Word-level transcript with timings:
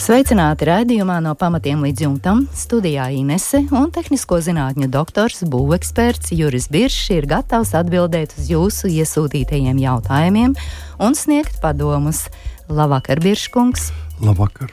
Sveicināti 0.00 0.64
raidījumā 0.64 1.18
no 1.20 1.34
pamatiem 1.36 1.82
līdz 1.84 2.02
jumtam. 2.06 2.38
Studijā 2.56 3.10
Inese 3.12 3.58
un 3.76 3.90
tehnisko 3.92 4.38
zinātņu 4.46 4.88
doktors, 4.88 5.42
būveksperts 5.52 6.32
Juris 6.32 6.70
Biršs 6.72 7.10
ir 7.18 7.28
gatavs 7.28 7.74
atbildēt 7.76 8.32
uz 8.40 8.48
jūsu 8.48 8.88
iesūtītajiem 8.96 9.76
jautājumiem 9.84 10.56
un 11.04 11.18
sniegt 11.18 11.60
padomus. 11.60 12.30
Labvakar, 12.72 13.20
Birškungs! 13.20 13.90
Labvakar! 14.20 14.72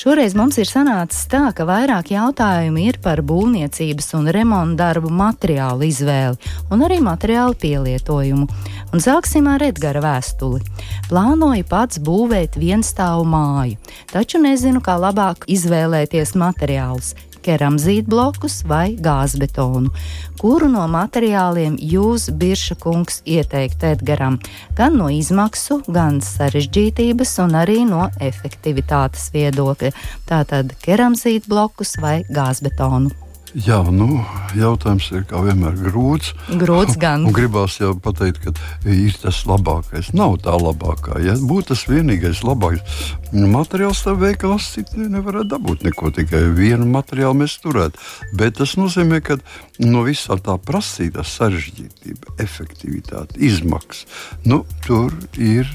Šoreiz 0.00 0.32
mums 0.38 0.56
ir 0.56 0.64
sanācis 0.64 1.26
tā, 1.28 1.42
ka 1.52 1.66
vairāk 1.68 2.12
jautājumu 2.14 2.80
ir 2.80 2.96
par 3.04 3.20
būvniecības 3.26 4.06
un 4.16 4.30
remonta 4.32 4.86
darbu 4.86 5.10
materiālu 5.12 5.84
izvēli 5.90 6.52
un 6.72 6.84
arī 6.86 7.00
materiālu 7.04 7.58
pielietojumu. 7.60 8.46
Un 8.94 9.04
sāksim 9.04 9.50
ar 9.50 9.60
Edgara 9.66 10.00
vēstuli. 10.00 10.62
Plānoju 11.10 11.66
pats 11.68 12.00
būvēt 12.00 12.56
vienstāvu 12.56 13.26
māju, 13.28 13.76
taču 14.14 14.40
nezinu, 14.40 14.80
kā 14.80 14.96
labāk 14.96 15.44
izvēlēties 15.50 16.32
materiālus 16.40 17.12
keramzītblokus 17.44 18.60
vai 18.70 18.96
gāzbetonu. 19.00 19.92
Kuru 20.40 20.70
no 20.72 20.86
materiāliem 20.90 21.78
jūs, 21.80 22.28
Birša 22.40 22.76
kungs, 22.82 23.20
ieteikt 23.28 23.84
Edgaram? 23.84 24.40
Gan 24.78 24.96
no 25.00 25.08
izmaksu, 25.12 25.80
gan 25.88 26.20
sarežģītības 26.24 27.38
un 27.44 27.58
arī 27.62 27.82
no 27.88 28.08
efektivitātes 28.20 29.30
viedokļa. 29.36 29.94
Tātad 30.30 30.76
keramzītblokus 30.84 31.98
vai 32.00 32.20
gāzbetonu. 32.28 33.29
Jā, 33.50 33.80
nu, 33.90 34.20
jautājums 34.54 35.08
ir 35.10 35.24
kā 35.26 35.40
vienmēr 35.42 35.74
grūts. 35.74 36.34
Grūts 36.60 36.94
gan. 37.02 37.24
Un 37.26 37.34
gribās 37.34 37.80
jau 37.80 37.96
pateikt, 37.98 38.44
ka 38.44 38.52
ir 38.86 39.16
tas 39.18 39.40
labākais. 39.48 40.12
Nav 40.14 40.36
tā 40.44 40.54
labākā. 40.54 41.18
Ja 41.24 41.34
būtu 41.34 41.72
tas 41.72 41.82
vienīgais 41.90 42.44
labākais 42.46 43.10
materiāls, 43.34 44.02
tad 44.06 44.20
veikalos 44.22 44.68
citu 44.74 45.02
nevarētu 45.02 45.50
dabūt 45.50 45.82
neko. 45.86 46.12
Tikai 46.14 46.44
vienu 46.54 46.86
materiālu 46.92 47.40
mēs 47.42 47.56
turētu. 47.62 47.98
Bet 48.38 48.60
tas 48.60 48.76
nozīmē, 48.78 49.18
ka 49.26 49.40
no 49.82 50.04
visā 50.06 50.38
tā 50.38 50.54
prasītā 50.54 51.24
sarežģītība, 51.26 52.36
efektivitāte, 52.42 53.38
izmaksas, 53.42 54.06
nu, 54.46 54.62
tur 54.86 55.16
ir 55.38 55.66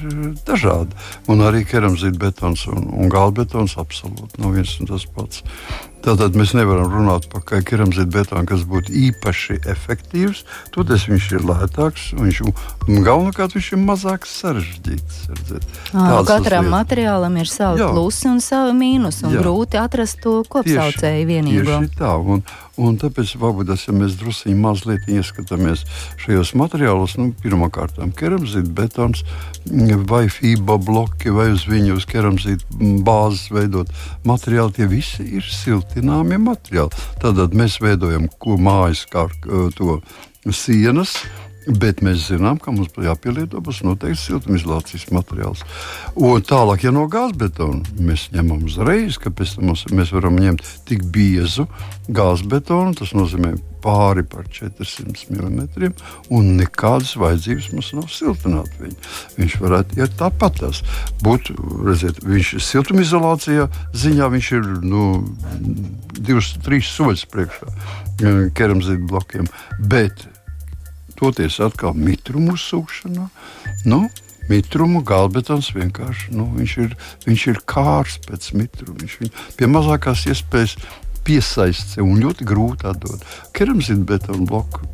dažādi. 0.48 0.96
Un 1.28 1.44
arī 1.44 1.66
keramzīta 1.68 2.24
betons 2.24 2.64
un, 2.72 2.88
un 2.96 3.12
gālbetons 3.12 3.76
absolūti 3.82 4.40
nav 4.40 4.56
viens 4.56 4.78
un 4.80 4.92
tas 4.94 5.04
pats. 5.12 5.44
Tātad 6.06 6.36
mēs 6.38 6.52
nevaram 6.54 6.86
runāt 6.92 7.24
par 7.32 7.42
keramzītu 7.66 8.12
betonu, 8.14 8.46
kas 8.46 8.60
būtu 8.68 8.92
īpaši 8.94 9.56
efektīvs. 9.72 10.44
Toties 10.74 11.08
viņš 11.10 11.26
ir 11.34 11.46
lētāks 11.48 12.04
un 12.14 12.28
viņš, 12.28 12.38
galvenokārt 13.02 13.56
viņš 13.56 13.70
ir 13.74 13.80
mazāk 13.82 14.28
sarežģīts. 14.30 15.24
Katram 16.30 16.70
materiālam 16.70 17.40
ir 17.42 17.50
savi 17.50 17.82
plusi 17.82 18.30
un 18.30 18.38
savi 18.44 18.76
mīnusi, 18.78 19.26
grūti 19.34 19.80
atrast 19.82 20.22
to 20.22 20.36
kopsaucēju 20.46 21.26
vienīgo. 21.26 21.80
Tieši 21.82 21.98
tā, 21.98 22.14
un, 22.22 22.46
un 22.76 22.98
tāpēc 23.00 23.36
varbūt, 23.40 23.72
ja 23.86 23.96
mēs 23.96 24.18
druskuļi 24.20 24.56
mazliet 24.60 25.08
ieskatāmies 25.10 25.84
šajos 26.22 26.54
materiālos, 26.58 27.16
nu, 27.20 27.32
pirmkārt, 27.42 27.98
keramzīta 28.18 28.72
betons 28.76 29.24
vai 30.06 30.26
FIBA 30.30 30.78
bloki 30.84 31.32
vai 31.34 31.50
uz 31.54 31.66
viņu 31.68 31.96
uz 31.96 32.06
keramzīta 32.08 32.92
bāzes 33.06 33.48
veidot 33.50 33.90
materiāli, 34.28 34.76
tie 34.76 34.90
visi 34.90 35.24
ir 35.26 35.46
silti 35.46 35.86
siltināmie 35.96 36.38
materiāli. 36.38 36.90
Tad 37.20 37.54
mēs 37.54 37.80
veidojam 37.80 38.28
mājas 38.60 39.06
kā 39.10 39.28
to 39.76 40.00
sienas. 40.52 41.24
Bet 41.66 41.98
mēs 42.06 42.28
zinām, 42.28 42.60
ka 42.62 42.70
mums 42.70 42.92
jāpielieto 42.94 43.58
būs 43.64 43.80
noteikti 43.82 44.20
siltumizolācijas 44.20 45.08
materiāls. 45.10 45.64
Un 46.14 46.44
tālāk, 46.46 46.84
ja 46.86 46.92
no 46.94 47.08
gāzbetona 47.10 47.96
mēs 47.98 48.28
ņemam 48.34 48.62
uzreiz, 48.68 49.18
ka 49.18 49.32
tam 49.34 49.72
mēs 49.74 50.12
varam 50.14 50.38
ņemt 50.38 50.62
tik 50.86 51.02
biezu 51.10 51.66
gāzbetonu, 52.06 52.94
tas 52.94 53.10
nozīmē 53.18 53.56
pāri 53.82 54.22
par 54.26 54.46
400 54.50 55.26
mm, 55.30 55.90
un 56.34 56.54
nekādas 56.60 57.16
vajadzības 57.18 57.68
mums 57.74 57.90
nav 57.98 58.06
siltināt 58.14 58.78
viņu. 58.78 58.96
Viņš 59.38 59.58
varētu 59.62 60.00
iet 60.00 60.16
tāpat. 60.22 60.62
Būt, 61.26 61.50
redziet, 61.86 62.22
viņš 62.22 62.52
ir 62.56 62.64
siltumizolācijā 62.68 63.66
ziņā, 64.06 64.30
viņš 64.36 64.52
ir 64.60 64.70
nu, 64.86 65.02
divus, 66.14 66.54
trīs 66.62 66.94
soļus 66.94 67.26
priekšā 67.34 67.68
eh, 67.74 68.40
keramzīta 68.54 69.02
blokiem. 69.10 69.50
Bet 69.90 70.28
toties 71.18 71.58
atkal 71.64 71.96
mitrumu 71.96 72.54
uzsūkšanā. 72.56 73.26
Nu, 73.88 74.04
mitrumu 74.50 75.02
galbetons 75.06 75.72
vienkārši 75.76 76.34
nu, 76.36 76.48
viņš 76.58 76.76
ir, 76.84 76.94
viņš 77.26 77.46
ir 77.52 77.62
kārs 77.68 78.20
pēc 78.26 78.52
mitruma. 78.58 79.00
Viņš 79.02 79.18
viņu 79.22 79.46
pie 79.58 79.70
mazākās 79.70 80.26
iespējas 80.30 80.76
piesaistīt 81.26 82.04
un 82.04 82.20
ļoti 82.22 82.46
grūti 82.46 82.86
atdot. 82.90 83.24
Keramzīta 83.56 84.06
betona 84.12 84.46
bloku 84.46 84.86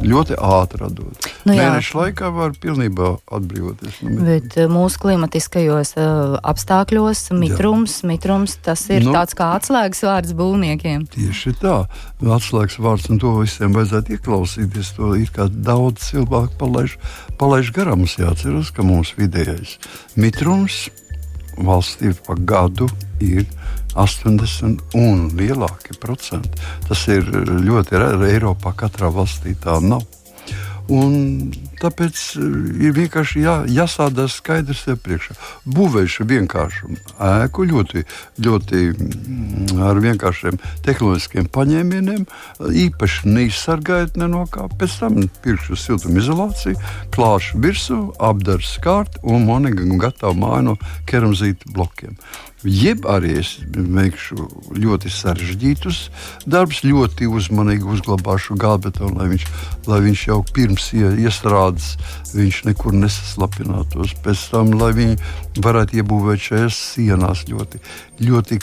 ļoti 0.00 0.36
ātri 0.40 0.84
atdot. 0.86 1.28
Nu, 1.44 1.54
Mēneša 1.54 1.98
laikā 1.98 2.30
var 2.34 2.54
pilnībā 2.60 3.10
atbrīvoties. 3.36 4.00
No 4.06 4.26
Bet 4.26 4.56
eh, 4.60 4.68
mūsu 4.70 5.00
klimatiskajos 5.02 5.94
uh, 6.00 6.36
apstākļos 6.52 7.26
mitrums, 7.36 8.00
jā. 8.00 8.10
mitrums 8.12 8.56
tas 8.64 8.86
ir 8.92 9.04
nu, 9.06 9.14
tāds 9.16 9.36
kā 9.38 9.52
atslēgas 9.58 10.04
vārds 10.06 10.36
būvniekiem. 10.38 11.06
Tieši 11.14 11.54
tā, 11.60 11.76
atslēgas 12.24 12.78
vārds, 12.80 13.10
un 13.12 13.20
to 13.22 13.34
visiem 13.40 13.76
vajadzētu 13.76 14.16
ieklausīties. 14.16 14.94
To 14.98 15.12
ir 15.18 15.32
kā 15.34 15.50
daudz 15.50 16.10
cilvēku 16.10 16.56
palaiž, 16.60 16.96
palaiž 17.40 17.74
garām. 17.76 18.00
Mums 18.00 18.16
jāatceras, 18.16 18.70
ka 18.72 18.86
mūsu 18.86 19.18
vidējais 19.18 19.76
mitrums 20.16 20.86
valstī 21.60 22.14
pa 22.24 22.36
gadu 22.38 22.88
ir 23.20 23.44
80 23.98 24.96
un 24.98 25.28
lielāki 25.38 25.96
procenti. 26.00 26.62
Tas 26.88 27.06
ir 27.08 27.26
ļoti 27.30 28.00
reti. 28.00 28.30
Eiropā 28.30 28.74
katrā 28.76 29.10
valstī 29.14 29.56
tā 29.58 29.80
nav. 29.82 30.06
Un 30.90 31.52
tāpēc 31.78 32.20
eh, 32.40 32.54
ir 32.88 32.94
vienkārši 32.96 33.44
jā, 33.44 33.54
jāsādā 33.70 34.26
skaidrs 34.30 34.82
sev 34.86 34.98
priekšā. 35.04 35.36
Būvēšu 35.70 36.26
vienkāršu 36.26 36.90
ēku 37.28 37.66
ļoti, 37.70 38.02
ļoti 38.42 38.82
mm, 38.90 39.78
ar 39.86 40.00
vienkāršiem 40.02 40.58
tehnoloģiskiem 40.86 41.46
paņēmieniem, 41.54 42.26
īpaši 42.84 43.34
neizsargājot 43.36 44.18
ne 44.20 44.30
no 44.34 44.44
kā. 44.50 44.66
Pēc 44.80 44.98
tam 45.04 45.22
pirkšu 45.44 45.78
siltumizolāciju, 45.78 46.78
klāšu 47.14 47.62
virsū, 47.62 48.02
apdaru 48.18 48.66
skārtu 48.66 49.22
un 49.30 49.46
man 49.46 49.70
ir 49.70 49.78
gatava 50.00 50.34
māja 50.34 50.72
no 50.72 50.78
keramzīta 51.06 51.70
blokiem. 51.70 52.18
Jeb 52.60 53.06
arī 53.08 53.38
es 53.40 53.54
veikšu 53.72 54.44
ļoti 54.76 55.08
sarežģītus 55.08 56.00
darbus, 56.44 56.82
ļoti 56.84 57.24
uzmanīgi 57.32 57.88
uzglabāšu 57.88 58.58
gābetonu, 58.60 59.16
lai 59.16 59.30
viņš, 59.32 59.46
lai 59.88 60.00
viņš 60.04 60.24
jau 60.28 60.38
pirms 60.52 60.90
iestrādes 60.92 61.94
viņš 62.34 62.62
nekur 62.68 62.92
nesaslapinātos. 63.00 64.12
Pēc 64.20 64.44
tam, 64.52 64.74
lai 64.76 64.92
viņi 64.98 65.16
varētu 65.64 66.02
iebūvēt 66.02 66.48
šajās 66.50 66.84
sienās 66.92 67.46
ļoti, 67.48 67.80
ļoti 68.28 68.60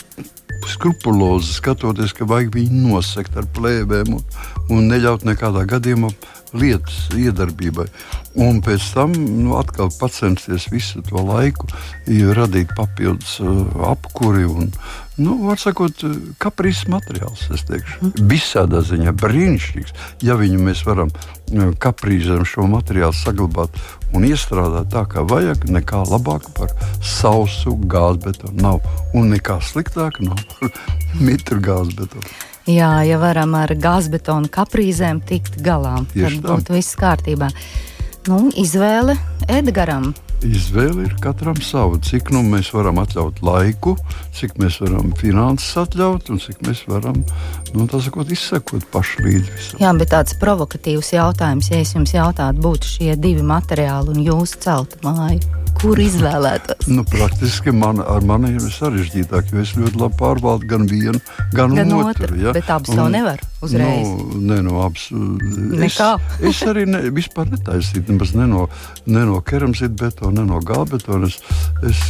skrupulozi, 0.68 1.58
skatoties, 1.58 2.14
ka 2.14 2.28
vajag 2.28 2.54
viņu 2.54 2.86
nosegt 2.92 3.34
ar 3.38 3.50
plēvēm 3.50 4.14
un, 4.14 4.22
un 4.70 4.90
neļaut 4.92 5.26
nekādā 5.26 5.66
gadījumā 5.74 6.14
lietas 6.56 7.08
iedarbībai. 7.16 7.86
Un 8.38 8.60
pēc 8.62 8.84
tam 8.94 9.14
nu, 9.16 9.56
atkal 9.58 9.90
censties 10.12 10.68
visu 10.70 11.02
to 11.06 11.22
laiku 11.24 11.66
radīt 12.36 12.74
papildus 12.78 13.38
uh, 13.42 13.64
apkuri 13.90 14.44
un, 14.46 14.70
nu, 15.18 15.34
var 15.48 15.58
sakot, 15.58 16.04
kaprīzes 16.38 16.86
materiāls. 16.92 17.48
Visādā 18.30 18.82
ziņā 18.86 19.14
brīnišķīgs. 19.18 19.96
Ja 20.26 20.38
viņu 20.38 20.60
mēs 20.68 20.84
varam 20.86 21.10
uh, 21.12 21.72
kaprīzēm 21.82 22.44
šo 22.48 22.68
materiālu 22.70 23.16
saglabāt 23.16 23.80
un 24.14 24.28
iestrādāt 24.28 24.92
tā, 24.94 25.04
kā 25.10 25.24
vajag, 25.28 25.66
nekā 25.72 26.04
labāk 26.08 26.46
par 26.56 26.72
sausu 27.04 27.74
gāzbetonu 27.90 28.62
nav. 28.62 28.84
Un 29.18 29.32
nekā 29.34 29.58
sliktāk 29.64 30.22
nav 30.24 30.38
par 30.54 30.78
mitru 31.18 31.60
gāzbetonu. 31.64 32.47
Jā, 32.68 32.90
ja 33.08 33.16
varam 33.16 33.54
ar 33.56 33.70
gāzbetonu 33.80 34.50
kaprīzēm 34.52 35.22
tikt 35.24 35.54
galā, 35.64 36.02
Tieši 36.12 36.42
tad 36.42 36.50
būtu 36.50 36.74
viss 36.76 36.98
kārtībā. 37.00 37.48
Nu, 38.28 38.48
izvēle 38.60 39.14
Edgaram. 39.48 40.10
Izvēle 40.44 41.06
ir 41.08 41.14
katram 41.18 41.56
sava. 41.64 41.96
Cik 42.04 42.28
nu 42.34 42.44
mēs 42.46 42.68
varam 42.76 43.00
atļaut 43.00 43.40
laiku, 43.42 43.96
cik 44.36 44.58
mēs 44.60 44.76
varam 44.84 45.14
finanses 45.18 45.80
atļaut 45.80 46.28
un 46.30 46.42
cik 46.44 46.60
mēs 46.68 46.84
varam 46.90 47.22
nu, 47.72 47.88
sakot, 47.88 48.28
izsekot 48.36 48.84
paši 48.92 49.24
līdzi 49.24 49.54
visam. 49.56 49.80
Jā, 49.82 49.94
bet 49.98 50.12
tāds 50.12 50.36
provokatīvs 50.38 51.14
jautājums, 51.16 51.72
ja 51.72 51.80
es 51.80 51.94
jums 51.96 52.12
jautātu, 52.14 52.62
būtu 52.68 52.92
šie 52.98 53.16
divi 53.16 53.42
materiāli 53.48 54.12
un 54.12 54.20
jūsu 54.28 54.60
celta 54.68 55.00
māja. 55.08 55.40
Kur 55.78 56.00
izvēlētos? 56.02 56.88
Nu, 56.90 57.04
praktiski 57.06 57.72
man, 57.74 58.00
ar 58.02 58.24
mani 58.26 58.54
ir 58.56 58.64
sarežģītāk, 58.72 59.52
jo 59.52 59.62
es 59.62 59.74
ļoti 59.78 60.00
labi 60.00 60.18
pārvaldu 60.18 60.68
gan 60.70 60.86
vienu, 60.90 61.20
gan, 61.54 61.74
gan 61.76 61.92
otru. 61.98 62.26
otru 62.26 62.40
ja? 62.40 62.54
Bet 62.56 62.70
abas 62.72 62.94
to 62.94 63.08
nevar 63.12 63.42
uzreiz. 63.64 64.08
Nu, 64.08 64.40
ne 64.50 64.60
no 64.66 64.80
abas. 64.84 65.08
Nekā. 65.12 66.10
Es, 66.40 66.48
es 66.50 66.62
arī 66.70 66.86
ne, 66.90 67.02
vispār 67.14 67.50
netaisītu 67.52 68.14
nemaz 68.14 68.34
ne 68.38 68.48
no, 68.50 68.66
ne 69.06 69.26
no 69.28 69.42
keramzīta 69.44 69.94
betona, 70.04 70.40
ne 70.40 70.48
no 70.50 70.62
gābetona. 70.64 71.28
Es, 71.28 71.42
es 71.90 72.02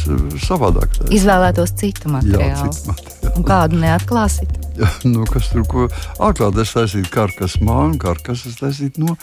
savādāk. 0.47 0.97
Tā. 0.97 1.11
Izvēlētos 1.19 1.75
citu 1.79 2.13
materiālu. 2.13 2.49
Jā, 2.49 2.73
citu 2.73 2.93
materiālu. 2.93 3.35
Un 3.35 3.47
kādu 3.47 3.83
neatklāsit? 3.83 4.58
nu, 5.11 5.25
kas 5.29 5.49
tur 5.53 5.65
ko 5.69 5.85
atklāt, 6.23 6.57
es 6.61 6.73
taisītu 6.75 7.11
karkas 7.13 7.57
māju, 7.63 7.97
karkas 8.01 8.45
es 8.49 8.59
taisītu 8.61 9.05
no 9.05 9.15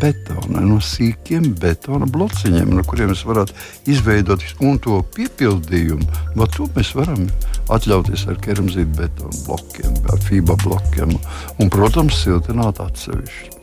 betona, 0.00 0.62
no 0.64 0.78
sīkiem 0.82 1.52
betona 1.60 2.08
blociņiem, 2.10 2.74
no 2.76 2.84
kuriem 2.88 3.12
mēs 3.12 3.24
varētu 3.28 3.56
izveidot 3.92 4.44
un 4.64 4.78
to 4.82 5.00
piepildījumu. 5.16 6.08
No 6.38 6.48
to 6.50 6.68
mēs 6.76 6.94
varam 6.98 7.26
atļauties 7.72 8.26
ar 8.32 8.40
keramzītu 8.42 9.00
betonu 9.00 9.42
blokiem, 9.46 9.98
ar 10.12 10.22
FIBA 10.28 10.58
blokiem 10.64 11.16
un, 11.16 11.72
protams, 11.72 12.22
siltināt 12.24 12.80
atsevišķi. 12.82 13.58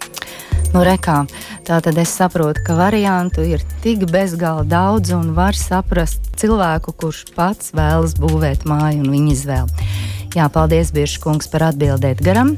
Nu, 0.70 0.84
rekā, 0.86 1.24
tā 1.66 1.80
tad 1.82 1.98
es 1.98 2.12
saprotu, 2.14 2.62
ka 2.68 2.76
variantu 2.78 3.42
ir 3.42 3.64
tik 3.82 4.04
bezgalīgi 4.12 4.70
daudz, 4.70 5.10
un 5.18 5.32
var 5.34 5.58
saprast 5.58 6.30
cilvēku, 6.38 6.94
kurš 6.94 7.24
pats 7.34 7.74
vēlas 7.74 8.14
būvēt 8.22 8.68
māju 8.70 9.02
un 9.02 9.10
viņa 9.16 9.34
izvēli. 9.34 9.88
Jā, 10.38 10.46
paldies, 10.54 10.92
Biržkungs, 10.94 11.50
par 11.50 11.72
atbildēt 11.72 12.20
garam. 12.22 12.58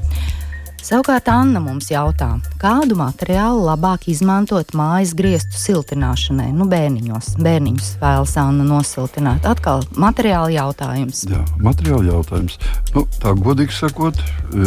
Savukārt 0.81 1.27
Anna 1.29 1.59
mums 1.61 1.91
jautā, 1.91 2.27
kādu 2.59 2.95
materiālu 2.97 3.61
labāk 3.67 4.07
izmantot 4.09 4.73
mājas 4.73 5.11
griestu 5.15 5.59
siltināšanai, 5.61 6.47
nu, 6.57 6.65
bērniņos. 6.71 7.35
Bērniņus 7.37 7.91
vēlas 8.01 8.33
Anna 8.41 8.65
nosiltināt. 8.65 9.45
Atkal 9.45 9.85
materiāla 9.93 10.49
jautājums. 10.55 11.21
Jā, 11.29 11.43
materiāla 11.61 12.15
jautājums. 12.15 12.57
Nu, 12.95 13.05
tā 13.21 13.35
godīgi 13.37 13.77
sakot, 13.77 14.19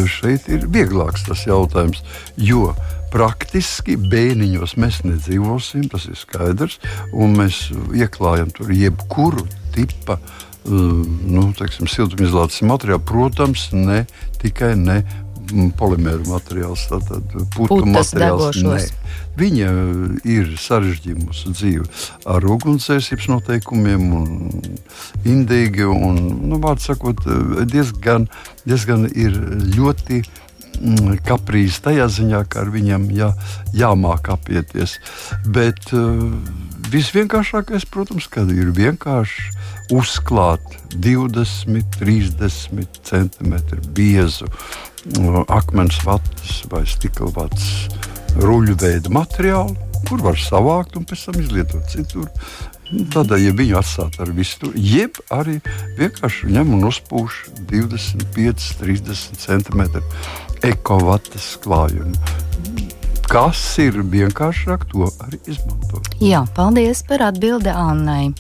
šeit 0.07 0.47
ir 0.55 0.69
vieglāks 0.71 1.27
tas 1.27 1.43
jautājums, 1.49 2.05
jo 2.39 2.71
praktiski 3.11 3.99
bērniņos 3.99 4.79
mēs 4.79 5.03
nedzīvosim, 5.05 5.91
tas 5.91 6.07
ir 6.07 6.17
skaidrs, 6.19 6.79
un 7.11 7.35
mēs 7.43 7.67
ieklājam 7.91 8.55
tur 8.55 8.71
jebkuru 8.71 9.45
tipu 9.75 10.21
nu, 10.65 11.51
teiksim, 11.59 11.89
siltumizolācijas 11.91 12.65
materiālu, 12.69 13.05
protams, 13.05 13.69
ne 13.77 14.05
tikai 14.41 14.75
ne 14.81 15.03
polimēru 15.79 16.25
materiāls, 16.31 16.87
tātad 16.89 17.35
putu 17.55 17.85
materiāls. 17.89 18.93
Viņa 19.35 19.71
ir 20.31 20.53
sarežģījusi 20.63 21.27
mūsu 21.27 21.53
dzīvi 21.57 21.87
ar 22.31 22.47
ugunsdzēsības 22.55 23.29
noteikumiem, 23.33 24.05
un 24.15 24.31
indīgi. 25.27 25.85
Un, 25.91 26.21
nu, 26.49 26.61
sakot, 26.81 27.25
diezgan, 27.71 28.29
diezgan 28.65 29.09
ir 29.11 29.37
ļoti 29.75 30.23
kaprīzi 31.27 31.83
tajā 31.85 32.09
ziņā, 32.13 32.45
ka 32.51 32.65
ar 32.65 32.73
viņiem 32.75 33.09
jā, 33.15 33.31
jāmāk 33.77 34.31
apieties. 34.35 34.99
Bet 35.47 35.93
uh, 35.97 36.33
visvienkāršākais, 36.93 37.87
protams, 37.91 38.29
ir 38.55 38.73
vienkārši 38.77 39.53
uzklāt 39.95 40.65
20, 40.97 41.99
30 42.01 43.01
cm 43.05 43.55
biezu 43.95 44.49
akmens 45.53 45.99
vatas 46.05 46.63
vai 46.73 46.85
stikla 46.89 47.31
vatas 47.37 47.89
ruļveida 48.41 49.13
materiālu, 49.13 49.77
kur 50.09 50.23
var 50.25 50.39
savākt 50.41 50.97
un 50.99 51.05
pēc 51.09 51.27
tam 51.29 51.41
izlietot 51.41 51.85
citur. 51.93 52.29
Tādēļ, 52.95 53.41
ja 53.43 53.53
viņu 53.57 53.77
atstāt 53.81 54.19
ar 54.23 54.31
visu, 54.37 54.71
jeb 54.79 55.19
arī 55.35 55.57
vienkārši 55.99 56.53
ņem 56.55 56.75
un 56.77 56.87
uzpūš 56.91 57.41
25, 57.71 58.69
30 58.81 59.41
cm 59.41 59.83
ekovatas 60.65 61.55
klājumu. 61.65 62.15
Kas 63.31 63.61
ir 63.83 63.99
vienkāršāk, 64.13 64.87
to 64.93 65.09
arī 65.25 65.41
izmantot. 65.51 66.13
Jā, 66.23 66.45
paldies 66.55 67.03
par 67.09 67.25
atbildi 67.33 67.73
Annai. 67.73 68.31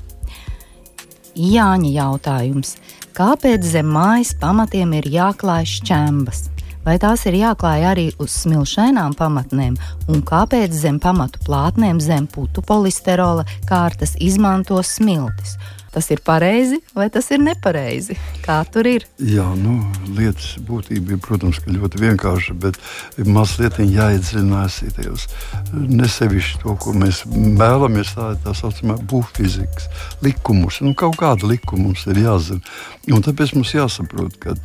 Jāņa 1.34 1.90
jautājums. 1.96 2.76
Kāpēc 3.14 3.66
zem 3.66 3.90
mājas 3.94 4.34
pamatiem 4.38 4.94
ir 5.00 5.08
jāklāj 5.10 5.66
šķembas? 5.78 6.48
Vai 6.84 6.98
tās 7.00 7.24
ir 7.28 7.38
jāklāj 7.38 7.86
arī 7.88 8.08
uz 8.20 8.34
smilšainām 8.42 9.14
pamatnēm, 9.16 9.78
un 10.12 10.20
kāpēc 10.26 10.74
zem 10.76 11.00
pamatu 11.00 11.40
plātnēm 11.46 12.02
zem 12.04 12.26
putu 12.28 12.64
polisterola 12.64 13.46
kārtas 13.68 14.18
izmanto 14.20 14.82
smiltis? 14.84 15.56
tas 15.94 16.10
ir 16.10 16.20
pareizi 16.26 16.80
vai 16.94 17.06
tas 17.10 17.28
ir 17.30 17.38
nepareizi? 17.42 18.16
Kā 18.42 18.56
tur 18.66 18.88
ir? 18.90 19.06
Jā, 19.22 19.46
nu, 19.58 19.76
lietas 20.16 20.56
būtība 20.66 21.14
ir, 21.14 21.20
protams, 21.22 21.60
ļoti 21.68 22.02
vienkārša, 22.02 22.56
bet 22.64 22.80
mazliet 23.22 23.78
jāiedziļinās 23.78 24.80
tajos 24.96 25.28
nesevišķi 25.72 26.64
to, 26.64 26.74
ko 26.82 26.96
mēs 26.98 27.22
vēlamies. 27.30 28.16
Tā 28.18 28.32
ir 28.34 28.42
tā 28.42 28.56
saucamā 28.58 28.98
būvfizikas 29.10 29.88
likumus. 30.26 30.82
Nu, 30.84 30.96
kaut 30.98 31.16
kāda 31.22 31.48
likuma 31.54 31.88
mums 31.88 32.04
ir 32.10 32.24
jāzina. 32.24 32.74
Un 33.14 33.22
tāpēc 33.24 33.54
mums 33.54 33.74
jāsaprot, 33.76 34.38
ka 34.42 34.58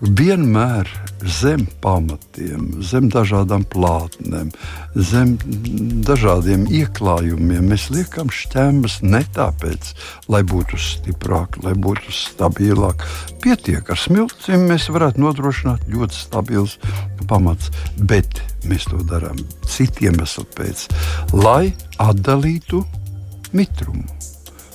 vienmēr 0.00 0.88
zem 1.24 1.66
pamatiem, 1.80 2.82
zem 2.84 3.08
dažādām 3.12 3.64
plātnēm, 3.72 4.50
zem 4.96 5.34
dažādiem 6.06 6.66
ieklājumiem 6.68 7.72
mēs 7.72 7.88
liekam 7.92 8.32
šķēmas 8.32 9.00
ne 9.06 9.22
tāpēc, 9.36 9.92
lai 10.32 10.42
būtu 10.44 10.80
stiprāk, 10.80 11.60
lai 11.64 11.74
būtu 11.76 12.12
stabilāk. 12.14 13.04
Pietiek 13.44 13.88
ar 13.88 14.00
smiltīm, 14.00 14.68
mēs 14.68 14.90
varētu 14.92 15.24
nodrošināt 15.24 15.88
ļoti 15.92 16.16
stabils 16.16 16.78
pamats, 17.30 17.72
bet 17.96 18.42
mēs 18.68 18.88
to 18.90 19.00
darām 19.08 19.38
citiem 19.68 20.10
iemeslu 20.10 20.46
pēc, 20.56 20.88
lai 21.32 21.72
atdalītu 22.02 22.82
mitrumu. 23.56 24.06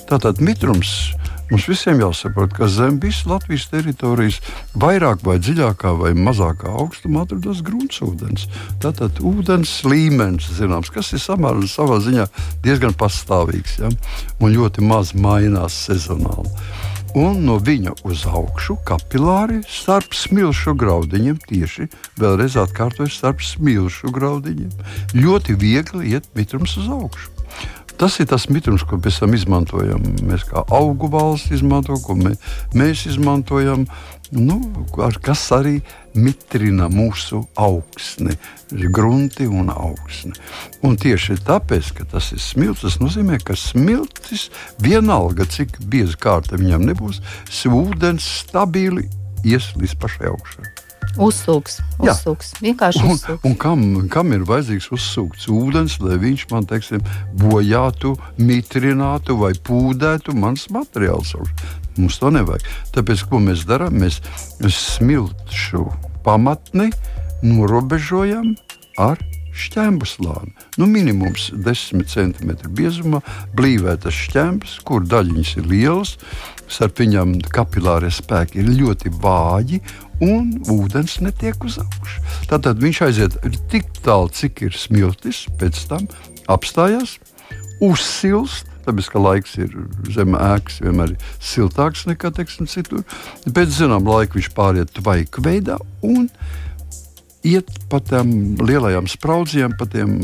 Tātad 0.06 0.40
mitrums 0.40 0.92
Mums 1.50 1.68
visiem 1.70 2.00
jāsaprot, 2.02 2.50
ka 2.56 2.66
zem 2.66 2.96
visas 3.02 3.28
Latvijas 3.30 3.68
teritorijas 3.70 4.40
vairāk 4.82 5.22
vai 5.26 5.36
dziļākā 5.38 5.92
vai 6.00 6.10
mazākā 6.18 6.72
augstumā 6.82 7.22
atrodas 7.22 7.62
gruntsūdens. 7.66 8.48
Tātad 8.82 9.20
ūdens 9.22 9.76
līmenis, 9.86 10.50
zināms, 10.58 10.90
kas 10.90 11.12
ir 11.14 11.22
samērā 11.22 11.62
savā 11.70 12.00
ziņā 12.02 12.26
diezgan 12.66 12.98
pastāvīgs 12.98 13.78
ja? 13.78 13.92
un 14.40 14.58
ļoti 14.58 14.82
maz 14.90 15.14
mainās 15.14 15.78
sezonāli 15.86 16.50
un 17.16 17.38
no 17.46 17.56
viņa 17.62 17.94
uz 18.04 18.26
augšu 18.28 18.76
kapilāri 18.84 19.62
starp 19.70 20.12
smilšu 20.12 20.74
graudiņiem, 20.76 21.38
tieši 21.48 21.86
vēlreiz 22.20 22.58
atkārtoju, 22.60 23.08
starp 23.12 23.40
smilšu 23.40 24.12
graudiņiem. 24.12 24.74
Ļoti 25.16 25.56
viegli 25.56 26.12
iet 26.12 26.28
mitrums 26.36 26.76
uz 26.82 26.90
augšu. 26.92 27.32
Tas 27.96 28.18
ir 28.20 28.28
tas 28.28 28.44
mitrums, 28.52 28.84
ko 28.84 28.98
mēs 29.00 29.22
izmantojam. 29.24 30.02
Mēs 30.28 30.44
kā 30.50 30.60
augu 30.74 31.08
valsts 31.12 31.54
izmantojam, 31.56 32.02
ko 32.04 32.16
mē, 32.18 32.34
mēs 32.76 33.06
izmantojam, 33.08 33.86
nu, 34.36 34.58
kas 35.24 35.46
arī 35.56 35.78
mitrina 36.12 36.90
mūsu 36.92 37.40
augsni, 37.56 38.36
grunti 38.92 39.48
un 39.48 39.72
augsni. 39.72 40.36
Un 40.84 41.00
tieši 41.00 41.38
tāpēc, 41.46 41.92
ka 41.96 42.08
tas 42.12 42.32
ir 42.36 42.42
smilts, 42.44 42.84
tas 42.84 43.00
nozīmē, 43.00 43.40
ka 43.40 43.56
smiltis 43.56 44.50
vienalga, 44.82 45.48
cik 45.48 45.80
bieza 45.88 46.20
kārta 46.20 46.60
viņam 46.60 46.84
nebūs, 46.90 47.22
ūdens 47.66 48.28
stabili 48.42 49.08
ies 49.46 49.72
līdz 49.78 49.96
pašai 50.02 50.34
augšai. 50.34 50.75
Uzsūks, 51.16 51.78
uzsūks. 52.02 52.52
vienkārši 52.60 53.04
uzsūks. 53.06 53.44
Un, 53.44 53.52
un 53.52 53.56
kam, 53.60 53.84
kam 54.12 54.34
ir 54.36 54.44
vajadzīgs 54.48 54.90
uzsūkts 54.92 55.48
ūdens, 55.52 55.98
lai 56.04 56.18
viņš 56.20 56.46
man, 56.52 56.66
teiksim, 56.68 57.04
bojātu, 57.40 58.16
mitrinātu 58.36 59.38
vai 59.40 59.54
pūdētu 59.54 60.36
mans 60.36 60.68
materiāls? 60.74 61.34
Mums 61.96 62.18
to 62.20 62.32
nevajag. 62.34 62.66
Tāpēc, 62.96 63.24
ko 63.30 63.40
mēs 63.40 63.64
darām, 63.68 63.96
mēs 64.02 64.20
smilšu 64.60 65.86
pamatni 66.26 66.90
norobežojam 67.46 68.52
ar 69.00 69.20
šķēmu 69.56 70.06
slāni. 70.08 70.52
Nu, 70.76 70.88
minimums 70.90 71.48
10 71.54 72.04
cm 72.10 72.52
biezumā, 72.76 73.22
blīvētas 73.56 74.16
šķēmas, 74.26 74.76
kur 74.86 75.06
daļiņas 75.08 75.52
ir 75.60 75.70
lielas, 75.70 76.16
starp 76.68 77.00
viņām 77.02 77.36
kapilārie 77.54 78.10
spēki 78.12 78.62
ir 78.62 78.72
ļoti 78.80 79.12
vāji 79.22 79.80
un 80.24 80.54
ūdens 80.72 81.18
netiek 81.24 81.64
uz 81.66 81.78
augšu. 81.82 82.22
Tātad 82.50 82.80
viņš 82.82 83.02
aiziet 83.06 83.36
tik 83.72 83.90
tālu, 84.04 84.30
cik 84.32 84.64
ir 84.66 84.76
smiltis, 84.76 85.44
pēc 85.60 85.82
tam 85.90 86.06
apstājās, 86.52 87.18
uzsilst, 87.84 88.68
tāpēc 88.86 89.10
ka 89.12 89.22
laiks 89.22 89.56
ir 89.60 89.72
zem 90.14 90.36
ēkas 90.38 90.80
vienmēr 90.84 91.16
ir 91.16 91.32
siltāks 91.42 92.06
nekā 92.08 92.30
teiksim, 92.36 92.68
citur. 92.70 93.02
Pēc 93.44 93.74
zināmā 93.80 94.22
laika 94.22 94.38
viņš 94.38 94.52
pāriet 94.56 94.94
tvaika 94.96 95.44
veidā 95.44 95.80
un 96.06 96.30
iet 97.46 97.70
pa 97.90 98.00
tām 98.02 98.30
lielajām 98.60 99.08
spraudzījām, 99.10 99.76
pa 99.78 99.86
tiem 99.90 100.16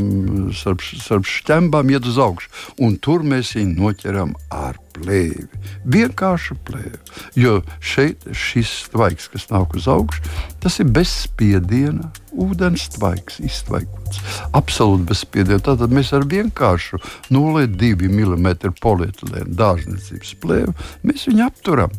starp, 0.57 0.83
starp 0.83 1.29
šķembām, 1.29 1.93
iet 1.95 2.09
uz 2.09 2.19
augšu. 2.23 2.51
Un 2.83 2.99
tur 3.03 3.25
mēs 3.27 3.55
viņu 3.59 3.77
noķeram 3.79 4.35
ar 4.53 4.79
plēvi. 4.97 5.47
Vienkārši 5.93 6.57
plēvi. 6.67 6.99
Jo 7.39 7.61
šeit 7.81 8.27
šis 8.37 8.73
tvaiks, 8.93 9.31
kas 9.33 9.49
nāk 9.53 9.77
uz 9.79 9.89
augšu, 9.91 10.25
tas 10.63 10.79
ir 10.83 10.91
bezspiediena 10.93 12.11
ūdens 12.33 12.89
tvaiks, 12.97 13.41
iztvaikots. 13.45 14.23
Absolūti 14.57 15.09
bezspiediena. 15.13 15.63
Tātad 15.65 15.93
mēs 15.95 16.13
ar 16.17 16.27
vienkāršu 16.29 17.01
0,2 17.33 18.09
mm 18.13 18.77
polietilēnu 18.83 19.59
dārzniecības 19.59 20.39
plēvi 20.43 20.77
viņu 21.03 21.47
apturam. 21.47 21.93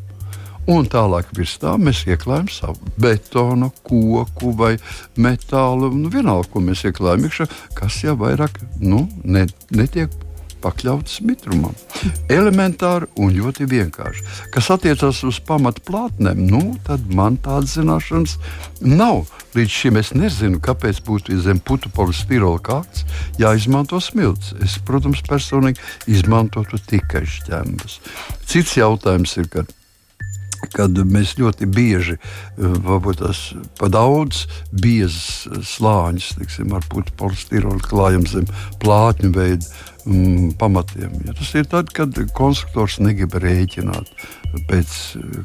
Un 0.72 0.86
tālāk 0.88 1.32
virs 1.36 1.58
tā 1.60 1.74
mēs 1.76 2.06
ieklājam 2.08 2.48
savu 2.52 2.94
betonu, 3.02 3.68
koku 3.84 4.54
vai 4.56 4.78
metālu. 5.20 5.92
Nu, 5.92 6.12
vienalga, 6.14 6.48
ko 6.54 6.64
mēs 6.64 6.86
ieklājam 6.88 7.28
iekšā, 7.28 7.50
kas 7.76 8.04
jau 8.06 8.16
vairāk 8.22 8.62
nu, 8.80 9.04
ne, 9.24 9.48
netiek 9.76 10.14
pakļauts 10.64 11.20
mitrumam. 11.28 11.76
Elementāri 12.32 13.10
un 13.20 13.34
ļoti 13.36 13.68
vienkārši. 13.68 14.24
Kas 14.54 14.70
attiecas 14.72 15.20
uz 15.28 15.42
pamatplātnēm, 15.44 16.40
nu, 16.48 16.64
tad 16.88 17.10
man 17.12 17.38
tādas 17.44 17.76
zināšanas 17.78 18.38
nav. 18.80 19.26
Līdz 19.54 19.76
šim 19.82 20.00
es 20.00 20.14
nezinu, 20.16 20.62
kāpēc 20.64 21.04
būtu 21.06 21.36
zem 21.44 21.60
putu 21.60 21.92
polistirola 21.94 22.62
kārtas 22.64 23.04
jāizmanto 23.42 24.00
smilts. 24.02 24.56
Es, 24.64 24.80
protams, 24.88 25.22
personīgi 25.28 25.84
izmantotu 26.16 26.80
tikai 26.88 27.26
šķembas. 27.28 28.00
Cits 28.48 28.78
jautājums 28.80 29.36
ir, 29.38 29.52
ka 29.52 29.68
kad 30.72 31.00
mēs 31.10 31.36
ļoti 31.40 31.68
bieži, 31.70 32.18
eh, 32.18 32.76
varbūt 32.88 33.24
tas 33.24 33.42
pa 33.80 33.90
daudz, 33.92 34.46
biezas 34.72 35.48
slāņus, 35.74 36.36
tiksim, 36.40 36.74
ar 36.74 36.86
putekļu 36.90 37.18
polistirolu 37.20 37.84
klājam 37.84 38.28
zem 38.28 38.48
plātņu 38.84 39.34
veidu 39.36 39.66
mm, 40.06 40.54
pamatiem. 40.60 41.12
Ja 41.28 41.34
tas 41.38 41.52
ir 41.56 41.68
tad, 41.70 41.92
kad 41.96 42.18
konstruktors 42.38 43.00
negrib 43.04 43.36
rēķināt, 43.40 44.10
pēc, 44.70 44.96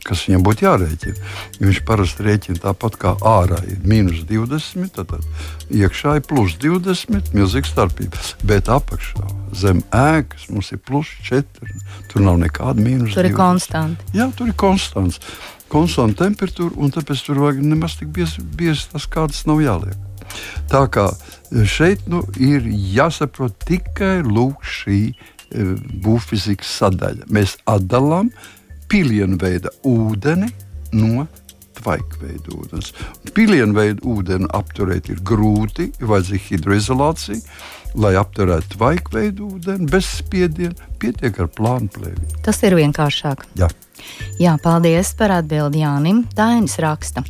kas 0.07 0.25
viņam 0.29 0.45
būtu 0.47 0.67
jārēķina. 0.67 1.29
Viņš 1.63 1.83
parasti 1.89 2.27
rēķina 2.27 2.63
tāpat 2.65 2.99
kā 3.01 3.15
ārā 3.27 3.61
ir 3.71 3.83
mīnus 3.89 4.25
20, 4.29 4.91
tad, 4.99 5.15
iekšā 5.73 6.19
ir 6.21 6.27
plus 6.29 6.57
20, 6.63 7.33
milzīga 7.37 7.71
starpība. 7.71 8.25
Bet 8.49 8.71
apakšā 8.73 9.29
zem 9.59 9.83
ēkas 9.95 10.49
mums 10.53 10.73
ir 10.75 10.83
plus 10.83 11.13
4. 11.29 11.79
Tur 12.13 12.25
nav 12.25 12.41
nekāda 12.43 12.83
mīnus. 12.83 13.15
Tur 13.15 13.25
20. 13.25 13.31
ir 13.31 13.39
konstants. 13.39 14.13
Jā, 14.17 14.29
tur 14.37 14.51
ir 14.51 14.59
konstants. 14.59 15.23
Konstanta 15.69 16.25
temperatūra, 16.25 16.73
un 16.81 16.93
tāpēc 16.93 17.27
tur 17.27 17.43
vajag 17.45 17.61
nemaz 17.61 17.99
tik 18.01 18.13
biezi, 18.17 18.41
biezi 18.41 18.89
tas 18.95 19.05
kārtas 19.11 19.45
nav 19.49 19.61
jāliek. 19.61 20.08
Tā 20.71 20.85
kā 20.93 21.09
šeit 21.65 22.07
nu, 22.11 22.23
ir 22.37 22.67
jāsaprot 22.95 23.57
tikai 23.69 24.21
šī 24.63 25.01
e, 25.09 25.13
būvfizikas 26.05 26.77
sadaļa. 26.83 27.29
Mēs 27.33 27.57
atdalām 27.67 28.31
pilienu 28.89 29.39
veidu 29.41 29.73
ūdeni 29.85 30.51
no 30.93 31.27
tvaika 31.79 32.23
veidu 32.23 32.59
ūdens. 32.63 32.93
Pilienu 33.37 33.77
veidu 33.77 34.17
ūdeni 34.17 34.49
apturēt 34.57 35.11
ir 35.13 35.21
grūti, 35.23 35.93
ir 36.01 36.11
vajadzīga 36.11 36.45
hidroizolācija. 36.51 37.41
Lai 37.97 38.15
apturētu 38.21 38.77
tvaika 38.77 39.15
veidu 39.15 39.49
ūdeni 39.57 39.89
bez 39.89 40.09
spiediena, 40.19 40.89
pietiek 41.01 41.39
ar 41.41 41.49
plānu 41.49 41.89
plēvi. 41.95 42.41
Tas 42.45 42.61
ir 42.67 42.77
vienkāršāk. 42.79 43.47
Jā. 43.59 43.71
Jā, 44.39 44.55
paldies 44.63 45.11
par 45.19 45.33
atbildi 45.41 45.83
Jānim. 45.83 46.23
Dainis 46.37 46.79
raksta. 46.83 47.25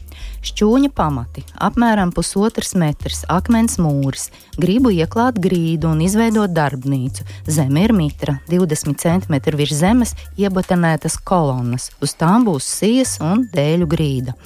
Šķūņa 0.45 0.91
pamati, 0.95 1.43
apmēram 1.67 2.13
pusotrs 2.15 2.75
metrs, 2.79 3.25
akmens 3.33 3.79
mūris. 3.83 4.29
Gribu 4.61 4.93
ieklāt 4.95 5.41
grīdu 5.43 5.91
un 5.91 6.03
izveidot 6.05 6.53
darbnīcu. 6.55 7.27
Zeme 7.51 7.85
ir 7.89 7.95
mitra, 7.97 8.39
20 8.51 8.99
cm 9.03 9.39
virs 9.59 9.77
zemes 9.81 10.15
iebatanētas 10.39 11.19
kolonnas. 11.27 11.91
Uz 12.05 12.15
tām 12.19 12.47
būs 12.47 12.71
sijas 12.79 13.19
un 13.25 13.49
dēļu 13.55 13.91
grīda. 13.91 14.37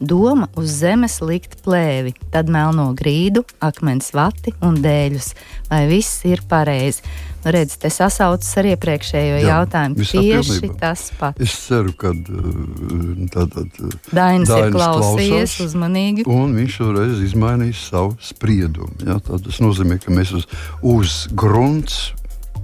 Doma 0.00 0.46
uz 0.58 0.70
zemes 0.80 1.18
likt 1.24 1.58
plēvi, 1.64 2.12
tad 2.32 2.50
melno 2.52 2.92
grīdu, 2.98 3.42
akmens 3.64 4.12
vati 4.14 4.54
un 4.62 4.78
dēļus. 4.84 5.32
Vai 5.70 5.82
viss 5.90 6.22
ir 6.28 6.44
pareizi? 6.48 7.02
Nu, 7.44 7.52
redz, 7.54 7.76
te 7.78 7.90
sasaucas 7.90 8.50
ar 8.58 8.66
iepriekšējo 8.72 9.36
Jā, 9.38 9.46
jautājumu. 9.52 9.98
Tieši 10.02 10.58
pilnībā. 10.58 10.78
tas 10.80 11.04
pats. 11.18 11.42
Es 11.42 11.54
ceru, 11.68 11.94
ka 11.98 12.10
uh, 12.10 13.26
tātad 13.34 13.78
uh, 13.82 13.94
Dainis 14.14 14.50
ir 14.54 14.72
klausījies 14.74 15.58
uzmanīgi. 15.66 16.26
Un 16.30 16.56
viņš 16.58 16.78
šoreiz 16.80 17.22
izmainīs 17.28 17.84
savu 17.90 18.16
spriedumu. 18.22 18.98
Ja? 19.06 19.20
Tas 19.22 19.62
nozīmē, 19.62 20.00
ka 20.02 20.14
mēs 20.14 20.34
uz, 20.34 20.48
uz 20.82 21.24
grunts 21.30 22.12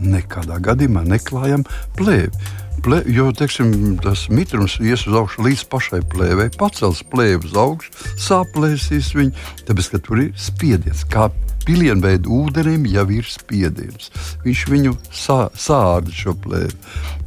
nekādā 0.02 0.58
gadījumā 0.62 1.04
neklājam 1.06 1.62
plēvi. 1.98 2.62
Ple, 2.84 2.98
jo 3.08 3.30
teiksim, 3.32 3.94
tas 4.04 4.26
mitrums 4.28 4.74
ies 4.84 5.06
uz 5.08 5.14
augšu 5.16 5.46
līdz 5.46 5.62
pašai 5.72 6.02
plēvei, 6.12 6.50
pacels 6.52 6.98
plēvi 7.08 7.48
uz 7.48 7.54
augšu, 7.56 7.94
sāplēsīs 8.20 9.08
viņu, 9.16 9.32
tāpēc 9.64 9.88
ka 9.94 10.00
tur 10.04 10.20
ir 10.20 10.34
spiediens. 10.36 11.06
Kā 11.08 11.30
pilienveida 11.64 12.28
ūdenim 12.28 12.84
jau 12.92 13.06
ir 13.16 13.24
spiediens. 13.24 14.10
Viņš 14.44 14.66
viņu 14.68 14.92
sā, 15.08 15.38
sārda 15.56 16.12
šo 16.12 16.36
plēvi. 16.44 16.76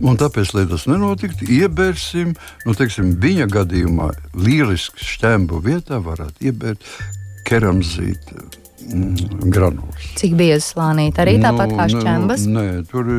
Un 0.06 0.22
tāpēc, 0.22 0.54
lai 0.54 0.68
tas 0.70 0.86
nenotiktu, 0.86 1.50
iebērsim, 1.58 2.36
nu, 2.68 2.78
teiksim, 2.78 3.16
viņa 3.26 3.50
gadījumā 3.58 4.12
lieliski 4.38 5.10
šķembu 5.16 5.66
vietā 5.66 5.98
varētu 6.06 6.52
iebērt 6.52 6.86
keramzītu 7.50 8.67
granulas. 8.88 10.06
Cik 10.18 10.36
bieza 10.40 10.64
slānīta? 10.64 11.24
Arī 11.24 11.38
tāpat 11.44 11.72
nu, 11.72 11.78
kā 11.80 11.88
šķembas? 11.92 12.46
Nē, 12.52 12.66
tur 12.90 13.10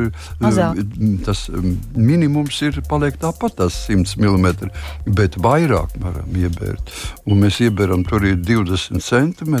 Mazāk. 0.41 0.79
tas 1.25 1.45
minimums 1.95 2.61
ir 2.65 2.81
paliek 2.89 3.19
tāpat, 3.21 3.57
tas 3.61 3.77
100 3.89 4.17
mm, 4.17 4.71
bet 5.17 5.37
vairāk 5.41 5.93
varam 6.01 6.39
iebērt. 6.41 6.93
Un 7.29 7.43
mēs 7.43 7.61
iebēram 7.65 8.05
tur 8.07 8.25
ir 8.27 8.39
20 8.41 9.03
cm, 9.05 9.59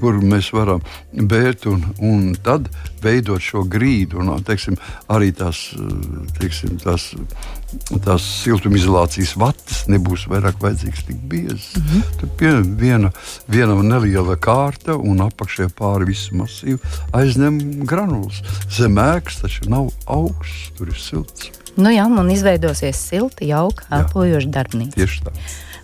kur 0.00 0.20
mēs 0.20 0.52
varam 0.56 0.84
bērt 1.12 1.66
un, 1.70 1.86
un 2.04 2.30
tad 2.44 2.68
veidot 3.04 3.42
šo 3.42 3.64
grīdu. 3.70 4.20
Un, 4.20 4.34
teiksim, 4.44 4.76
arī 5.08 5.32
tās, 5.36 5.70
teiksim, 6.38 6.76
tās 6.84 7.10
tās 8.04 8.24
siltumizolācijas 8.42 9.34
vatas 9.40 9.84
nebūs 9.90 10.26
vairāk 10.30 10.60
vajadzīgas 10.62 11.06
tik 11.06 11.20
biezas. 11.30 11.70
Mm 11.76 11.86
-hmm. 11.86 12.02
Tur 12.20 12.28
pie 12.38 12.52
viena, 12.82 13.10
viena 13.48 13.74
neliela 13.82 14.36
kārta 14.36 14.96
un 14.96 15.20
apakšē 15.26 15.68
pāri 15.78 16.06
visu 16.06 16.34
masīvu 16.34 16.78
aizņem 17.12 17.84
granulas. 17.86 18.42
Zem 18.70 18.94
ēkas 18.94 19.40
taču 19.42 19.70
nav 19.70 19.90
augsts, 20.06 20.70
tur 20.78 20.88
ir 20.88 20.98
silts. 20.98 21.50
Nu 21.76 21.90
jā, 21.90 22.06
un 22.06 22.30
izveidosies 22.30 22.96
silta, 23.08 23.44
jauka, 23.44 23.84
elpojoša 23.90 24.48
darbnīca. 24.48 24.94
Tieši 24.94 25.22
tā. 25.24 25.30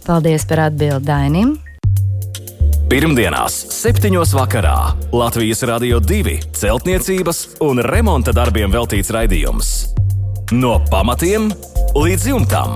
Paldies 0.06 0.44
par 0.44 0.60
atbildi 0.60 1.06
Dainim. 1.06 1.58
Pirmdienās, 2.86 3.54
7. 3.74 4.12
vakarā 4.30 4.94
Latvijas 5.10 5.64
Rādio 5.66 5.98
2 5.98 6.36
celtniecības 6.54 7.58
un 7.66 7.82
remonta 7.82 8.30
darbiem 8.30 8.70
veltīts 8.70 9.10
raidījums. 9.10 9.72
No 10.54 10.76
pamatiem 10.90 11.48
līdz 11.96 12.26
jumtam. 12.28 12.74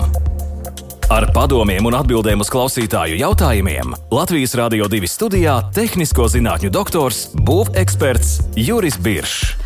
Ar 1.12 1.26
padomiem 1.34 1.84
un 1.84 1.96
atbildēm 1.98 2.40
uz 2.40 2.48
klausītāju 2.48 3.18
jautājumiem 3.20 3.92
Latvijas 4.14 4.54
Rādio 4.56 4.86
2 4.88 5.10
studijā- 5.10 5.58
tehnisko 5.76 6.24
zinātņu 6.24 6.70
doktors, 6.72 7.28
būveksperts 7.34 8.40
Juris 8.56 8.96
Biršs. 8.96 9.56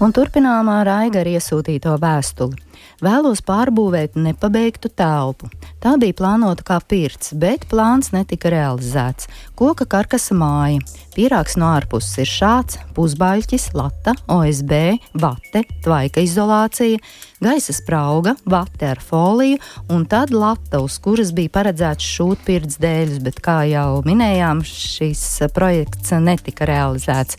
Un 0.00 0.12
turpinājumā 0.12 0.84
Raiga 0.84 1.20
ar 1.20 1.28
iesūtīto 1.28 1.96
vēstuli. 2.00 2.56
Vēlos 3.00 3.40
pārbūvēt 3.40 4.16
nepabeigtu 4.20 4.90
telpu. 4.92 5.48
Tā 5.80 5.94
bija 6.00 6.16
plānota 6.16 6.64
kā 6.64 6.78
pirts, 6.84 7.32
bet 7.32 7.66
plāns 7.68 8.12
netika 8.12 8.50
realizēts. 8.52 9.28
Koka 9.56 9.84
karkasa 9.84 10.36
māja. 10.36 10.80
Pierāks 11.16 11.56
no 11.56 11.66
ārpuses 11.72 12.18
ir 12.18 12.28
šāds: 12.28 12.78
pusbaļķis, 12.96 13.72
lata, 13.76 14.14
OSB, 14.28 14.98
vate, 15.20 15.64
tvaika 15.84 16.20
izolācija, 16.20 17.00
gaisa 17.40 17.72
sprauga, 17.72 18.34
vate 18.44 18.90
ar 18.92 19.00
foliju 19.00 19.58
un 19.90 20.04
tad 20.08 20.32
lata, 20.34 20.80
uz 20.84 20.98
kuras 21.02 21.32
bija 21.36 21.52
paredzēts 21.54 22.06
šūt 22.16 22.44
pirts 22.46 22.80
dēļus, 22.82 23.20
bet 23.24 23.40
kā 23.44 23.62
jau 23.70 24.02
minējām, 24.06 24.62
šis 24.66 25.22
projekts 25.56 26.12
netika 26.20 26.68
realizēts. 26.68 27.38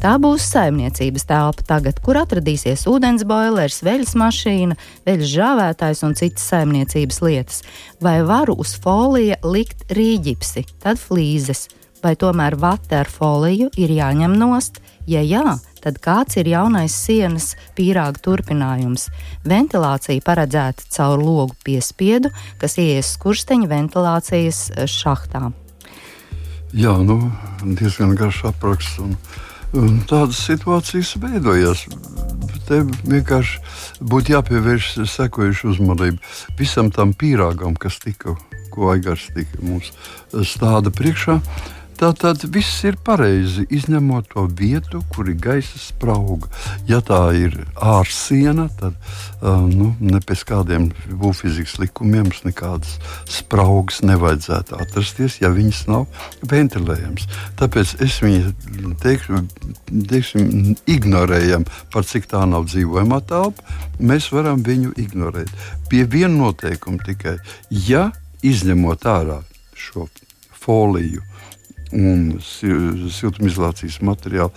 Tā 0.00 0.14
būs 0.22 0.46
saimniecības 0.52 1.26
telpa 1.28 1.66
tagad, 1.74 1.98
kur 2.04 2.20
atradīsies 2.22 2.86
ūdens 2.88 3.26
boilers, 3.28 3.82
veļas 3.84 4.14
mašīna, 4.16 4.78
veļas 5.08 5.34
žāvētājs 5.34 6.04
un 6.06 6.16
citas 6.16 6.46
saimniecības 6.52 7.20
lietas. 7.26 7.60
Vai 8.00 8.20
varu 8.24 8.56
uz 8.62 8.76
folija 8.80 9.36
likt 9.44 9.90
rīģipsi, 9.92 10.64
tad 10.80 11.02
flīzes, 11.02 11.66
vai 12.04 12.14
tomēr 12.16 12.56
vate 12.60 12.96
ar 13.02 13.10
foliju 13.10 13.68
ir 13.76 13.92
jāņem 13.98 14.38
nost, 14.40 14.80
Ja 15.08 15.22
jā, 15.24 15.56
tad 15.80 15.96
kāds 16.04 16.36
ir 16.36 16.50
jaunais 16.50 16.92
sienas 16.92 17.54
pīrāga 17.76 18.20
turpinājums? 18.20 19.08
Ventilācija 19.48 20.20
paredzēta 20.24 20.84
caur 20.92 21.22
logu 21.22 21.56
piespiedu, 21.64 22.28
kas 22.60 22.76
ieies 22.80 23.14
skursteņa 23.16 23.70
ventilācijas 23.70 24.60
šahtā. 24.90 25.48
Jā, 26.76 26.92
nu, 27.02 27.32
diezgan 27.64 28.12
garš 28.18 28.44
apraksts. 28.52 29.00
Un, 29.02 29.16
un 29.74 29.98
tādas 30.10 30.44
situācijas 30.44 31.16
veidojās. 31.22 31.86
Te 32.68 32.84
vienkārši 32.84 34.04
būtu 34.06 34.36
jāpievērš 34.36 34.92
sekojuši 35.10 35.72
uzmanību 35.72 36.20
visam 36.60 36.92
tam 36.94 37.16
pīrāgam, 37.18 37.74
kas 37.74 37.98
tika, 38.04 38.36
ko 38.70 38.92
Aigars 38.92 39.26
tika 39.34 39.58
mums 39.64 39.90
stāda 40.46 40.92
priekšā. 40.94 41.40
Uh, 41.40 41.79
Tā 42.00 42.14
tad 42.16 42.40
viss 42.48 42.78
ir 42.88 42.94
pareizi, 43.04 43.66
izņemot 43.76 44.30
to 44.32 44.46
vietu, 44.56 45.02
kur 45.12 45.28
ir 45.28 45.34
gaisa 45.36 45.76
sprauga. 45.76 46.48
Ja 46.88 47.02
tā 47.04 47.18
ir 47.36 47.58
ārsiena, 47.76 48.70
tad 48.80 48.96
uh, 48.96 49.66
nu, 49.68 49.90
ne 50.00 50.22
pēc 50.24 50.46
kādiem 50.48 50.86
būvfizikas 51.10 51.76
likumiem 51.82 52.32
nekādas 52.46 52.94
spraugas 53.28 54.00
nevajadzētu 54.00 54.80
atrasties, 54.80 55.42
ja 55.44 55.52
viņas 55.52 55.82
nav 55.92 56.08
ventilējamas. 56.48 57.28
Tāpēc 57.60 57.92
es 58.08 58.16
viņu 58.24 58.96
teikšu, 59.04 59.44
teiksim, 59.92 60.48
ignorējam, 60.88 61.68
par 61.92 62.08
cik 62.08 62.32
tā 62.32 62.46
nav 62.48 62.70
dzīvojamā 62.72 63.20
telpa. 63.28 63.76
Mēs 64.00 64.32
varam 64.32 64.64
viņu 64.64 64.96
ignorēt. 65.04 65.52
Pie 65.92 66.06
viena 66.08 66.32
noteikuma 66.46 67.04
tikai, 67.04 67.36
ja 67.68 68.08
izņemot 68.40 69.04
ārā 69.04 69.42
šo 69.76 70.08
foliju 70.64 71.28
un 71.96 72.40
siltumizolācijas 72.44 74.00
materiālu, 74.06 74.52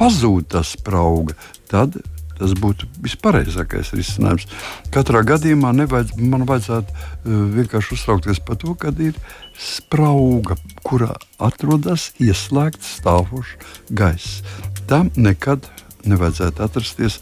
pazūd 0.00 0.50
tas 0.54 0.74
sprauga, 0.76 1.36
tad 1.70 1.96
tas 2.38 2.54
būtu 2.58 2.88
vispareizākais 3.04 3.92
risinājums. 3.94 4.48
Katrā 4.94 5.22
gadījumā 5.26 5.70
nevajadz, 5.78 6.16
man 6.18 6.46
vajadzētu 6.48 6.90
uh, 6.90 7.36
vienkārši 7.54 7.94
uztraukties 7.96 8.42
par 8.44 8.58
to, 8.60 8.74
ka 8.78 8.90
ir 8.98 9.18
sprauga, 9.54 10.58
kurā 10.86 11.14
atrodas 11.38 12.10
ieslēgts 12.22 12.96
stāvošs 12.98 13.54
gaiss. 13.94 14.42
Tam 14.90 15.12
nekad 15.16 15.68
nevajadzētu 16.04 16.64
atrasties 16.64 17.20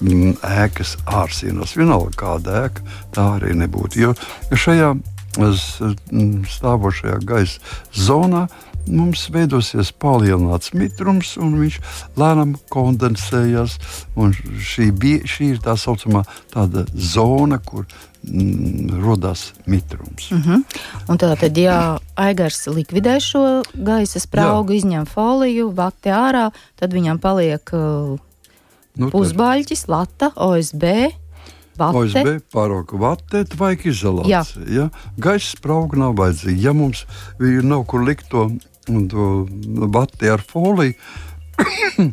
mm, 0.00 0.38
ēkas 0.64 0.96
ārsienās. 1.10 1.76
Vienalga, 1.76 2.14
kāda 2.22 2.66
ēka 2.66 2.86
tā 3.14 3.26
arī 3.36 3.56
nebūtu. 3.58 4.00
Jo 4.00 4.14
šajā 4.54 4.92
mm, 5.36 6.44
stāvošajā 6.48 7.18
gaisa 7.28 7.74
zonā 7.92 8.46
mums 8.86 9.26
veidosies 9.32 9.92
palielināts 9.92 10.72
mitrums, 10.76 11.36
un 11.40 11.56
viņš 11.60 11.78
lēnām 12.18 12.56
kondensējas. 12.72 13.78
Šī, 14.16 14.90
bija, 14.96 15.26
šī 15.28 15.52
ir 15.54 15.60
tā 15.64 15.76
saucamā 15.80 16.24
zona, 16.94 17.58
kur 17.62 17.86
mm, 17.86 19.02
radās 19.04 19.52
mitrums. 19.66 20.30
Uh 20.32 20.38
mhm. 20.38 20.62
-huh. 21.06 21.16
Tā 21.18 21.36
tad, 21.40 21.56
ja 21.58 21.98
aigars 22.16 22.66
likvidē 22.66 23.20
šo 23.20 23.62
gaisa 23.74 24.20
spraugu, 24.20 24.72
Jā. 24.72 24.76
izņem 24.76 25.06
foliju, 25.06 25.70
vati 25.70 26.10
ārā, 26.10 26.50
tad 26.76 26.92
viņam 26.92 27.18
paliek 27.18 27.72
uh, 27.72 28.18
nu, 28.96 29.10
pusbaļķis, 29.10 29.88
lata, 29.88 30.32
OSB. 30.36 30.84
Vate. 31.76 31.98
OSB 31.98 32.42
pārauga 32.52 32.98
vate, 33.00 33.44
vajag 33.56 33.86
izolāciju. 33.86 34.66
Ja? 34.68 34.88
Gaisa 35.16 35.56
sprauga 35.56 35.96
nav 35.96 36.18
vajadzīga. 36.18 36.60
Ja 36.60 36.72
mums 36.76 37.06
nav 37.40 37.86
kur 37.88 38.04
likt 38.04 38.28
to 38.28 38.50
un 38.88 39.08
to 39.08 39.46
vati 39.92 40.30
ar 40.30 40.42
foliju. 40.42 40.94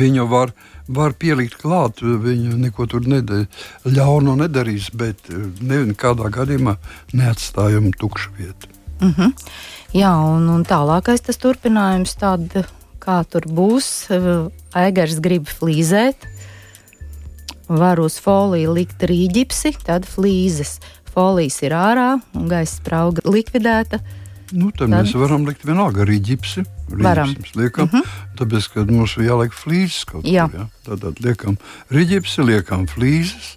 Viņu 0.00 0.26
var, 0.28 0.52
var 0.92 1.14
pielikt 1.16 1.56
klāt, 1.62 2.02
viņa 2.04 2.58
neko 2.60 2.84
tur 2.92 3.06
nedara, 3.08 3.46
ļaunu 3.88 4.34
nedarīs, 4.42 4.90
bet 4.92 5.30
eh, 5.32 5.46
nekādā 5.64 6.28
gadījumā 6.34 6.76
neatstājam 7.16 7.88
tukšu 7.96 8.34
vietu. 8.36 8.68
Mm 9.00 9.14
-hmm. 9.16 9.32
Jā, 9.96 10.12
un, 10.12 10.48
un 10.52 10.64
tālākais 10.64 11.24
tas 11.24 11.40
turpinājums, 11.40 12.12
tad, 12.20 12.52
kā 13.00 13.24
tur 13.24 13.42
būs, 13.48 14.10
Eigars 14.76 15.18
grib 15.18 15.48
flīzēt, 15.48 16.28
var 17.66 18.00
uz 18.02 18.18
foliju 18.20 18.74
likt 18.74 19.02
rīģipsi, 19.02 19.76
tad 19.86 20.06
flīzes. 20.06 20.78
Folijas 21.10 21.62
ir 21.62 21.74
ārā 21.74 22.20
un 22.34 22.48
gaisa 22.50 22.76
sprauga 22.76 23.24
likvidēta. 23.24 23.98
Nu, 24.52 24.70
tad, 24.70 24.88
tad 24.88 24.94
mēs 24.94 25.14
varam 25.18 25.46
likt 25.48 25.64
vienalga 25.66 26.04
arī 26.04 26.18
ģipsi. 26.30 26.64
Varam. 26.90 27.34
Liekam, 27.54 27.88
mhm. 27.88 28.02
-huh. 28.02 28.36
Tāpēc, 28.38 28.70
kad 28.74 28.90
mums 28.90 29.16
ir 29.16 29.28
jāliek 29.28 29.52
flīzes 29.54 30.04
kaut 30.04 30.22
kur. 30.22 30.32
Ja? 30.32 30.48
Tad, 30.86 31.00
tad 31.00 31.20
liekam 31.20 31.58
rīģipsi, 31.90 32.44
liekam 32.44 32.86
flīzes. 32.86 33.56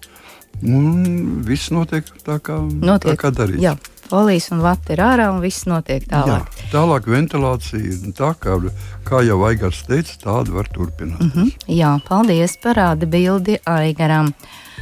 Un 0.62 1.41
viss 1.43 1.71
notiek 1.71 2.06
tā, 2.23 2.39
kā, 2.39 2.60
notiek. 2.62 3.13
tā 3.13 3.17
kā 3.17 3.32
darīts. 3.32 3.62
Jā. 3.62 3.77
Folijas 4.10 4.51
un 4.51 4.60
vati 4.62 4.93
ir 4.93 4.99
ārā, 4.99 5.29
un 5.34 5.39
viss 5.41 5.65
notiek 5.65 6.03
tālāk. 6.06 6.45
Jā, 6.45 6.67
tālāk 6.71 7.08
ventilācija, 7.08 8.12
tā 8.13 8.36
kā, 8.38 8.60
kā 9.03 9.23
jau 9.25 9.39
Aigars 9.47 9.84
teica, 9.88 10.13
tāda 10.21 10.51
var 10.51 10.67
turpināties. 10.69 11.32
Uh 11.32 11.36
mhm. 11.36 11.47
-huh. 11.47 11.51
Jā, 11.67 11.99
paldies, 12.08 12.58
parāda 12.63 13.06
bildi 13.06 13.58
Aigaram. 13.65 14.27
Uh, 14.27 14.73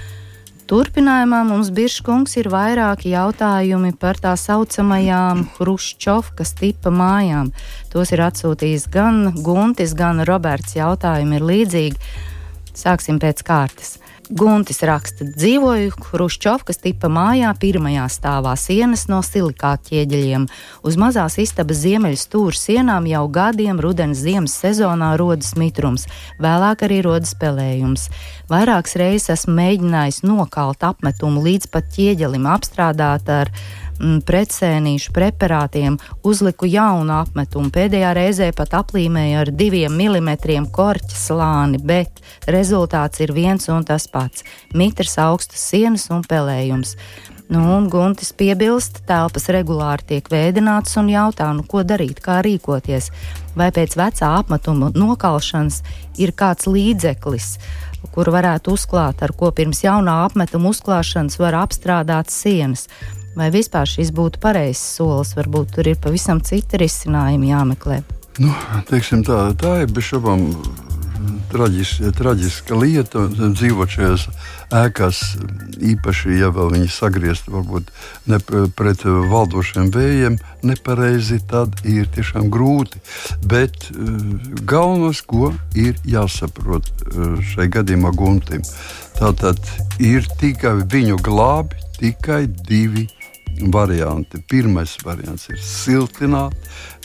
Turpinājumā 0.72 1.42
mums 1.44 1.68
Biržkungs 1.76 2.38
ir 2.40 2.48
vairāki 2.48 3.10
jautājumi 3.12 3.90
par 4.00 4.16
tā 4.24 4.32
saucamajām 4.40 5.42
Hruščovkas 5.58 6.54
tipa 6.62 6.94
mājām. 6.96 7.50
Tos 7.92 8.14
ir 8.16 8.24
atsūtījis 8.24 8.88
gan 8.94 9.20
Guntis, 9.44 9.92
gan 10.00 10.24
Roberts. 10.24 10.78
Jautājumi 10.80 11.42
ir 11.42 11.48
līdzīgi. 11.50 12.14
Sāksim 12.72 13.20
pēc 13.20 13.44
kārtas. 13.44 13.98
Guntis 14.32 14.78
raksta, 14.88 15.26
dzīvoju 15.28 15.92
Hruščovkas 16.08 16.78
tipa 16.80 17.10
mājā, 17.12 17.50
pirmajā 17.60 18.06
stāvā 18.08 18.54
sienas 18.56 19.04
no 19.12 19.18
silikāta 19.28 19.90
ķieģeļiem. 19.90 20.46
Uz 20.88 20.98
mazās 21.02 21.36
istabas 21.44 21.82
ziemeļu 21.82 22.20
stūra 22.22 22.56
sienām 22.56 23.10
jau 23.12 23.26
gadiem 23.28 23.82
rudens 23.84 24.22
ziemas 24.24 24.56
sezonā 24.56 25.12
rodas 25.20 25.52
mitrums, 25.60 26.08
vēlāk 26.40 26.86
arī 26.88 27.02
rodas 27.04 27.36
pelējums. 27.36 28.08
Vairākas 28.48 28.96
reizes 29.04 29.34
esmu 29.36 29.58
mēģinājis 29.60 30.24
nokalt 30.24 30.88
apmetumu 30.88 31.44
līdz 31.44 31.68
pat 31.76 31.92
ķieģelim 31.92 32.48
apstrādāt 32.56 33.28
ar 33.28 33.52
mm, 34.02 34.22
pretsēnīšu 34.28 35.14
preparātiem, 35.16 35.98
uzliku 36.28 36.70
jaunu 36.70 37.14
apmetumu. 37.22 37.72
Pēdējā 37.74 38.14
reizē 38.18 38.52
pat 38.58 38.74
aplīmēju 38.82 39.42
ar 39.44 39.52
diviem 39.56 39.96
milimetriem 39.98 40.68
korķa 40.74 41.18
slāni, 41.18 41.80
bet 41.80 42.22
rezultāts 42.50 43.22
ir 43.22 43.36
viens 43.38 43.70
un 43.70 43.86
tas 43.86 44.08
pats- 44.12 44.44
mitrs, 44.80 45.18
augstas 45.18 45.70
sienas 45.72 46.10
un 46.10 46.24
pelējums. 46.24 46.98
Nu, 47.52 47.60
un 47.76 47.90
Guntis 47.92 48.30
piebilst, 48.32 49.02
telpas 49.04 49.50
regulāri 49.52 50.06
tiek 50.08 50.30
vēdināts 50.32 50.96
un 50.96 51.10
jautā, 51.12 51.50
nu, 51.52 51.66
ko 51.68 51.84
darīt, 51.84 52.22
kā 52.24 52.38
rīkoties. 52.40 53.10
Vai 53.60 53.68
pēc 53.76 53.98
vecā 54.00 54.30
apmetuma 54.38 54.88
nokalšanas 54.96 55.82
ir 56.24 56.32
kāds 56.32 56.70
līdzeklis, 56.72 57.58
kuru 58.16 58.32
varētu 58.38 58.72
uzklāt, 58.72 59.20
ar 59.20 59.36
ko 59.36 59.52
pirms 59.52 59.84
jaunā 59.84 60.22
apmetuma 60.30 60.72
uzklāšanas 60.72 61.36
var 61.44 61.60
apstrādāt 61.66 62.32
sienas. 62.32 62.88
Vai 63.36 63.48
vispār 63.54 63.88
šis 63.88 64.12
būtu 64.12 64.42
pareizs 64.44 64.84
solis, 64.98 65.36
varbūt 65.38 65.78
tur 65.78 65.88
ir 65.88 66.00
pavisam 66.04 66.42
citi 66.44 66.82
risinājumi 66.82 67.54
jāmeklē? 67.54 68.02
Nu, 68.44 68.52
teiksim, 68.90 69.24
tā, 69.28 69.46
tā 69.60 69.82
ir 69.84 69.92
bez 69.92 70.10
šaubām 70.10 70.50
traģiska, 71.52 72.12
traģiska 72.18 72.76
lieta 72.76 73.24
dzīvot 73.32 73.94
šajās 73.94 74.26
ēkās, 74.82 75.22
īpaši, 75.94 76.34
ja 76.40 76.50
vēl 76.56 76.72
viņi 76.74 76.90
sagriezti 76.92 77.54
varbūt 77.54 77.92
ne 78.32 78.40
pret 78.76 79.06
valdošiem 79.06 79.92
vējiem, 79.96 80.38
nepareizi, 80.68 81.40
tad 81.52 81.80
ir 81.88 82.10
tiešām 82.16 82.50
grūti. 82.52 83.00
Bet 83.48 83.92
uh, 83.92 84.18
galvenais, 84.68 85.24
ko 85.24 85.54
ir 85.76 85.96
jāsaprot 86.08 86.92
uh, 86.92 87.40
šai 87.54 87.70
gadījumā 87.78 88.12
guntim, 88.16 88.66
tātad 89.20 89.60
ir 90.04 90.28
tikai 90.42 90.82
viņu 90.84 91.20
glābi 91.24 91.80
tikai 92.02 92.48
divi 92.48 93.06
varianti. 93.74 94.42
Pirmais 94.50 94.96
variants 95.06 95.50
ir 95.52 95.62
siltināt 95.62 96.58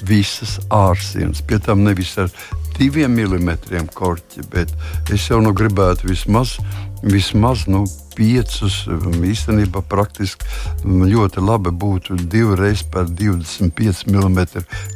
visas 0.06 0.58
ārsienas, 0.72 1.42
pie 1.44 1.60
tam 1.62 1.84
nevis 1.84 2.16
ar 2.20 2.32
diviem 2.78 3.14
milimetriem 3.16 3.88
korķi, 3.94 4.48
bet 4.52 4.72
es 5.12 5.28
jau 5.30 5.40
nu 5.44 5.52
gribētu 5.56 6.10
vismaz, 6.10 6.56
vismaz 7.04 7.66
nu, 7.70 7.84
piecus. 8.16 8.84
Īstenībā 9.26 9.82
praktiski 9.90 10.48
ļoti 10.84 11.42
labi 11.44 11.72
būtu 11.84 12.16
divreiz 12.32 12.82
par 12.92 13.10
25 13.10 14.06
mm 14.08 14.40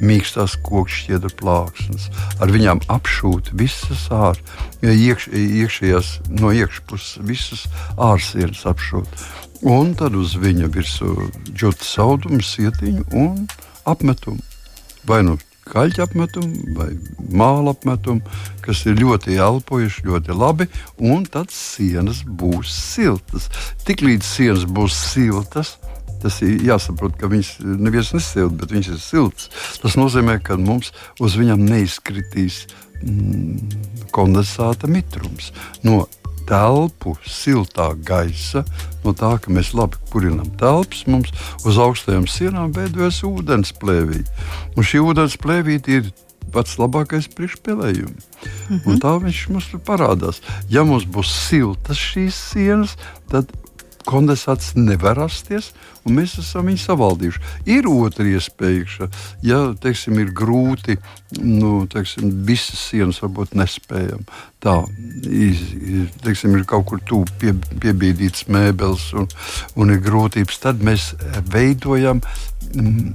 mīkstās 0.05 0.57
kokšķiedra 0.67 1.33
plāksnes. 1.41 2.09
Ar 2.41 2.53
viņām 2.53 2.83
apšūt 2.93 3.53
visas 3.61 4.09
ārā, 4.15 4.41
iekš, 4.83 5.31
iekšējās 5.37 6.17
no 6.41 6.55
iekšpuses, 6.57 7.21
visas 7.29 7.67
ārsienas 8.01 8.65
apšūt. 8.73 9.25
Un 9.61 9.93
tad 9.93 10.15
uz 10.17 10.39
viņa 10.41 10.71
virsū 10.73 11.13
džotas 11.53 11.93
audumu, 12.01 12.41
sietiņu 12.41 13.05
un 13.13 13.45
apmetumu. 13.89 14.41
Vai 15.05 15.21
nu 15.27 15.37
kaļķa 15.71 16.07
apmetumi 16.07 16.75
vai 16.77 16.89
māla 17.29 17.75
apmetumi, 17.75 18.25
kas 18.65 18.83
ir 18.89 18.99
ļoti 19.01 19.37
elpojuši, 19.37 20.07
ļoti 20.09 20.37
labi, 20.37 20.67
un 20.97 21.27
tad 21.29 21.53
sienas 21.55 22.23
būs 22.25 22.73
siltas. 22.73 23.51
Tiklīdz 23.87 24.27
sienas 24.27 24.65
būs 24.65 24.97
siltas, 24.97 25.77
tas 26.25 26.41
ir 26.45 26.65
jāsaprot, 26.67 27.17
ka 27.21 27.31
viņas 27.31 27.53
neviens 27.61 28.15
nesilda, 28.17 28.63
bet 28.63 28.75
viņas 28.75 28.95
ir 28.95 29.03
siltas. 29.05 29.51
Tas 29.83 29.97
nozīmē, 30.01 30.39
ka 30.45 30.59
mums 30.61 30.95
uz 31.21 31.37
viņiem 31.41 31.69
neizkritīs 31.69 32.65
mm, 33.05 34.09
kondensāta 34.17 34.91
mitrums. 34.91 35.53
No 35.87 36.07
telpu 36.51 37.15
siltā 37.27 37.93
gaisa, 38.07 38.65
no 39.05 39.15
tā, 39.17 39.37
ka 39.43 39.53
mēs 39.55 39.73
labi 39.77 40.01
kurinām 40.11 40.51
telpas, 40.61 41.05
mums 41.07 41.31
uz 41.65 41.79
augstajām 41.79 42.27
sienām 42.31 42.75
veidojas 42.75 43.23
ūdens 43.27 43.73
plēvīte. 43.79 44.27
Un 44.75 44.87
šī 44.87 45.05
ūdens 45.07 45.39
plēvīte 45.41 46.01
ir 46.01 46.11
pats 46.51 46.77
labākais 46.81 47.29
priekšpēlējums. 47.37 48.27
Mm 48.69 48.79
-hmm. 48.79 48.99
Tā 49.03 49.13
viņš 49.23 49.41
mums 49.55 49.71
parādās. 49.87 50.43
Ja 50.69 50.83
mums 50.85 51.07
būs 51.07 51.31
siltas 51.31 51.99
šīs 51.99 52.35
sienas, 52.35 52.97
tad 53.31 53.53
kondensāts 54.09 54.73
nevar 54.79 55.19
rasties, 55.19 55.71
un 56.05 56.17
mēs 56.19 56.37
esam 56.41 56.69
viņu 56.71 56.83
savaldījuši. 56.83 57.43
Ir 57.71 57.89
otra 57.91 58.27
iespēja, 58.29 59.09
ja 59.45 59.61
teiksim, 59.81 60.19
ir 60.23 60.33
grūti, 60.37 60.97
nu, 61.41 61.85
teiksim, 61.91 62.33
visas 62.49 62.81
sienas 62.91 63.21
varbūt 63.23 63.57
nespējam. 63.59 64.25
Tā 64.61 64.77
teiksim, 66.25 66.57
ir 66.57 66.67
kaut 66.69 66.89
kur 66.91 67.03
tuvu 67.09 67.29
pie, 67.41 67.55
piebīdīts 67.81 68.49
mēbeles 68.53 69.11
un, 69.17 69.29
un 69.77 69.95
ir 69.95 70.03
grūtības, 70.05 70.63
tad 70.65 70.85
mēs 70.85 71.13
veidojam. 71.53 72.25
Mm, 72.75 73.15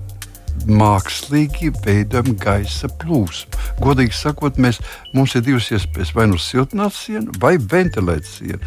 mākslīgi 0.66 1.72
veidojam 1.86 2.36
gaisa 2.42 2.90
plūsmu. 3.02 3.62
Godīgi 3.84 4.16
sakot, 4.16 4.58
mēs, 4.62 4.80
mums 5.14 5.36
ir 5.36 5.46
divas 5.46 5.70
iespējas. 5.76 6.16
Vai 6.16 6.30
nu 6.32 6.40
siltināt 6.42 6.96
sienu, 6.98 7.36
vai 7.42 7.56
ventilēt 7.60 8.28
sienu 8.30 8.60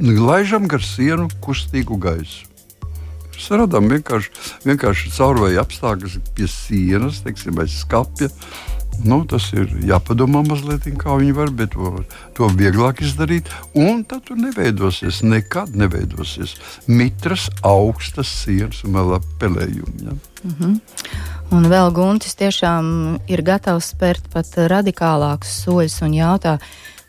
laižam 0.00 0.68
gar 0.68 0.82
sienu 0.84 1.28
kustīgu 1.40 1.96
gaisu. 2.00 2.44
Radām 3.52 3.90
vienkārši, 3.92 4.30
vienkārši 4.64 5.10
caurvēju 5.12 5.60
apstākļus 5.60 6.16
pie 6.34 6.46
sienas, 6.48 7.20
teiksim, 7.24 7.54
vai 7.58 7.66
skapja. 7.68 8.30
Nu, 9.04 9.20
tas 9.28 9.50
ir 9.52 9.70
jāpadomā 9.86 10.42
mazliet, 10.46 10.86
kā 11.00 11.18
viņi 11.20 11.34
var, 11.36 11.50
bet 11.54 11.76
to, 12.36 12.48
vieglāk 12.56 13.02
izdarīt. 13.04 13.50
Un 13.76 14.04
tad 14.08 14.24
tur 14.28 14.40
neveidosies, 14.40 15.22
nekad 15.26 15.76
neveidosies 15.76 16.56
mitras, 16.88 17.50
augstas 17.66 18.30
sienas 18.44 18.82
un 18.86 18.96
vēl 18.96 19.18
pelējumi. 19.40 20.06
Ja? 20.06 20.16
Mm 20.44 20.54
-hmm. 20.58 20.80
Un 21.50 21.68
vēl 21.70 21.92
Guntis 21.94 22.34
tiešām 22.34 23.18
ir 23.30 23.42
gatavs 23.42 23.92
spērt 23.94 24.24
pat 24.32 24.46
radikālākus 24.56 25.62
soļus 25.62 26.02
un 26.02 26.14
jautāt, 26.14 26.62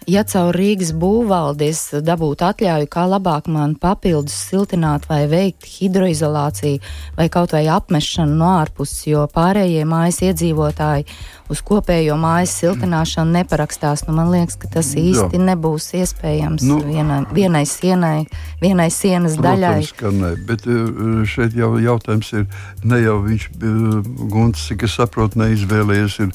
ja 0.08 0.24
caur 0.28 0.56
Rīgas 0.56 0.93
būvvaldes 0.96 1.82
dabūtu 2.08 2.46
atļauju, 2.48 2.88
kā 2.91 3.04
labāk 3.12 3.50
man 3.52 3.76
papildus 3.80 4.36
siltināt 4.50 5.08
vai 5.10 5.26
veikt 5.28 5.67
hidroizolāciju 5.67 6.80
vai 7.17 7.28
kaut 7.34 7.56
vai 7.56 7.65
apmešanu 7.72 8.38
no 8.39 8.54
ārpuses, 8.62 9.04
jo 9.12 9.26
pārējie 9.34 9.84
mājas 9.88 10.22
iedzīvotāji 10.30 11.08
uz 11.52 11.62
kopējo 11.63 12.15
mājas 12.20 12.56
siltināšanu 12.60 13.36
neparakstās. 13.38 14.06
Nu, 14.08 14.15
man 14.17 14.32
liekas, 14.34 14.58
ka 14.60 14.70
tas 14.72 14.91
īsti 15.00 15.38
Jā. 15.38 15.43
nebūs 15.50 15.89
iespējams 16.00 16.65
nu, 16.67 16.80
vienai, 16.84 17.22
vienai 17.36 17.63
sienai, 17.67 18.28
vienai 18.62 18.89
sienas 18.93 19.38
protams, 19.38 19.62
daļai. 19.63 19.91
Ka 20.00 20.12
ne, 20.15 20.34
bet 20.48 20.67
eh, 20.67 21.24
šeit 21.28 21.56
jau 21.58 21.74
jautājums 21.84 22.32
ir, 22.36 22.48
ne 22.88 23.02
jau 23.04 23.17
viņš, 23.26 23.48
eh, 23.56 24.12
Gunts, 24.28 24.67
cik 24.70 24.88
es 24.88 24.98
saprotu, 25.00 25.39
neizvēlējies, 25.41 26.20
ir, 26.26 26.34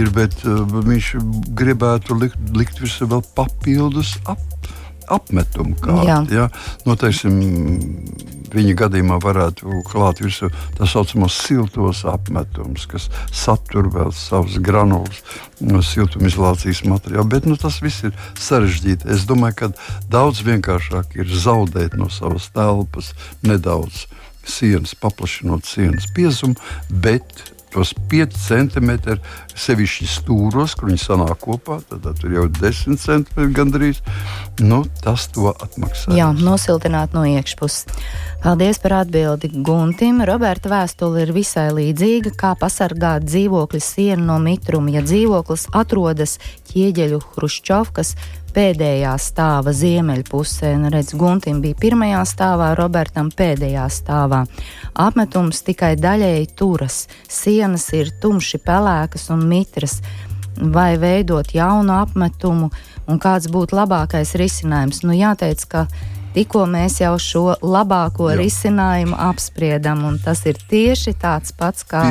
ir 0.00 0.12
bet 0.16 0.36
eh, 0.44 0.64
viņš 0.90 1.12
gribētu 1.56 2.16
likt, 2.20 2.40
likt 2.56 2.80
visu 2.80 3.05
vēl 3.10 3.24
papildus 3.36 4.16
ap 4.26 4.42
apmetumu 5.06 5.76
kārtu. 5.78 6.34
Ja? 6.34 6.48
Nu, 6.86 6.96
teiksim, 6.98 7.36
viņa 8.54 8.74
gadījumā 8.80 9.18
varētu 9.22 9.82
klāt 9.88 10.20
virsū 10.22 10.50
tā 10.78 10.88
saucamos 10.88 11.36
siltos 11.46 12.02
apmetumus, 12.08 12.86
kas 12.90 13.08
satur 13.34 13.90
vēl 13.94 14.12
savus 14.16 14.58
granulas 14.62 15.22
no 15.60 15.82
siltumizolācijas 15.84 16.84
materiālu. 16.88 17.28
Bet 17.36 17.48
nu, 17.48 17.58
tas 17.60 17.80
viss 17.84 18.06
ir 18.06 18.14
sarežģīti. 18.40 19.10
Es 19.14 19.26
domāju, 19.28 19.60
ka 19.62 19.72
daudz 20.12 20.42
vienkāršāk 20.46 21.18
ir 21.20 21.30
zaudēt 21.30 21.98
no 21.98 22.10
savas 22.12 22.50
telpas 22.54 23.12
nedaudz 23.46 24.06
sienas, 24.46 24.94
paplašinot 24.98 25.66
sienas 25.66 26.06
biezumu, 26.14 26.54
bet 26.90 27.42
tos 27.76 27.92
5 28.10 28.36
centimetrus, 28.40 29.20
sevišķi 29.56 30.08
stūros, 30.08 30.76
kur 30.76 30.90
viņi 30.90 31.02
sanāk 31.02 31.40
kopā, 31.44 31.78
tad, 31.90 32.02
tad 32.06 32.20
tur 32.20 32.32
jau 32.32 32.46
ir 32.48 32.54
10 32.56 33.00
centimetri 33.00 33.52
gandrīz. 33.56 34.00
Nu, 34.64 34.82
tas 35.04 35.28
to 35.34 35.52
atmaksā. 35.52 36.14
Jā, 36.16 36.30
nosiltināt 36.32 37.16
no 37.16 37.26
iekšpuses. 37.28 37.84
Paldies 38.46 38.78
par 38.80 39.00
atbildi 39.02 39.50
Guntim. 39.66 40.22
Roberta 40.28 40.70
vēstule 40.72 41.24
ir 41.24 41.34
visai 41.36 41.68
līdzīga, 41.76 42.32
kā 42.38 42.54
pasargāt 42.60 43.26
dzīvokļa 43.26 43.82
sienu 43.82 44.28
no 44.30 44.38
mitruma, 44.40 44.92
ja 44.96 45.04
dzīvoklis 45.04 45.68
atrodas 45.76 46.38
ķieģeļu 46.70 47.20
hruščovkas 47.34 48.14
pēdējā 48.56 49.12
stāva 49.20 49.74
ziemeļpusē. 49.76 50.72
Nu, 50.80 50.90
redz, 50.92 51.12
Guntim 51.18 51.60
bija 51.64 51.76
pirmajā 51.80 52.22
stāvā, 52.28 52.70
Robertam 52.78 53.28
pēdējā 53.36 53.84
stāvā. 53.92 54.44
Apmetums 55.06 55.60
tikai 55.66 55.94
daļēji 56.00 56.48
turas, 56.56 57.02
sienas 57.28 57.90
ir 57.96 58.14
tumši 58.22 58.62
pelēkas 58.64 59.28
un 59.34 59.44
mitras. 59.50 60.00
Vai 60.56 60.94
veidot 60.96 61.50
jaunu 61.52 61.98
apmetumu, 61.98 62.70
un 63.06 63.18
kāds 63.20 63.50
būtu 63.52 63.76
labākais 63.76 64.32
risinājums? 64.40 65.02
Nu, 65.04 65.12
jāteic, 65.12 65.66
ka 65.68 65.84
Tikko 66.36 66.66
mēs 66.68 66.98
jau 67.00 67.14
šo 67.16 67.42
labāko 67.64 68.26
Jā. 68.28 68.36
risinājumu 68.36 69.16
apspriedam, 69.24 70.02
un 70.04 70.18
tas 70.20 70.42
ir 70.44 70.58
tieši 70.68 71.14
tāds 71.16 71.54
pats 71.56 71.86
kā. 71.88 72.02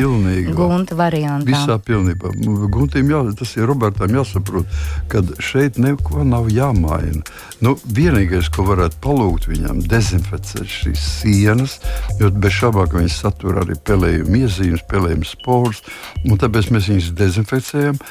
Gunta 0.58 0.98
variantā. 0.98 1.46
Visā 1.52 1.76
pilnībā. 1.78 2.32
Guntim 2.74 3.12
jā, 3.14 3.20
tas 3.38 3.52
ir 3.54 3.70
Robertam 3.70 4.16
jāsaprot, 4.18 4.66
ka 5.14 5.22
šeit 5.38 5.78
neko 5.78 6.26
nav 6.26 6.50
jāmaina. 6.50 7.22
Nu, 7.62 7.76
vienīgais, 7.86 8.50
ko 8.50 8.66
varētu 8.72 8.98
palūgt 9.04 9.46
viņam, 9.52 9.84
dezinficēt 9.94 10.74
šīs 10.74 11.06
sienas, 11.20 11.78
jo 12.18 12.32
bez 12.34 12.58
šaubām 12.58 12.90
viņas 12.96 13.20
satur 13.28 13.62
arī 13.62 13.78
pelējumu 13.86 14.42
iezīmes, 14.42 14.88
pelējumu 14.90 15.30
sporus, 15.30 15.84
un 16.26 16.42
tāpēc 16.42 16.74
mēs 16.74 16.90
viņus 16.90 17.14
dezinficējam 17.22 18.02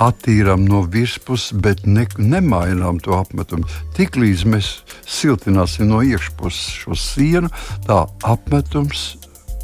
attīrām 0.00 0.64
no 0.68 0.82
virspuses, 0.88 1.52
bet 1.52 1.84
ne, 1.86 2.06
nemainām 2.18 3.00
to 3.02 3.16
apmetumu. 3.18 3.68
Tiklīdz 3.96 4.46
mēs 4.48 4.72
siltināsim 5.08 5.90
no 5.90 6.00
iekšpuses 6.06 6.82
šo 6.82 6.96
sienu, 6.98 7.52
tā 7.86 8.04
apmetums 8.24 9.12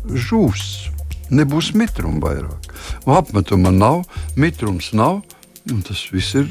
žūs. 0.09 0.93
Nebūs 1.29 1.75
mitruma 1.77 2.23
vairāk. 2.25 2.71
Apmetuma 3.09 3.73
nav, 3.75 4.05
mitrums 4.37 4.93
nav, 4.97 5.21
un 5.69 5.83
tas 5.85 6.07
viss 6.13 6.37
ir 6.39 6.49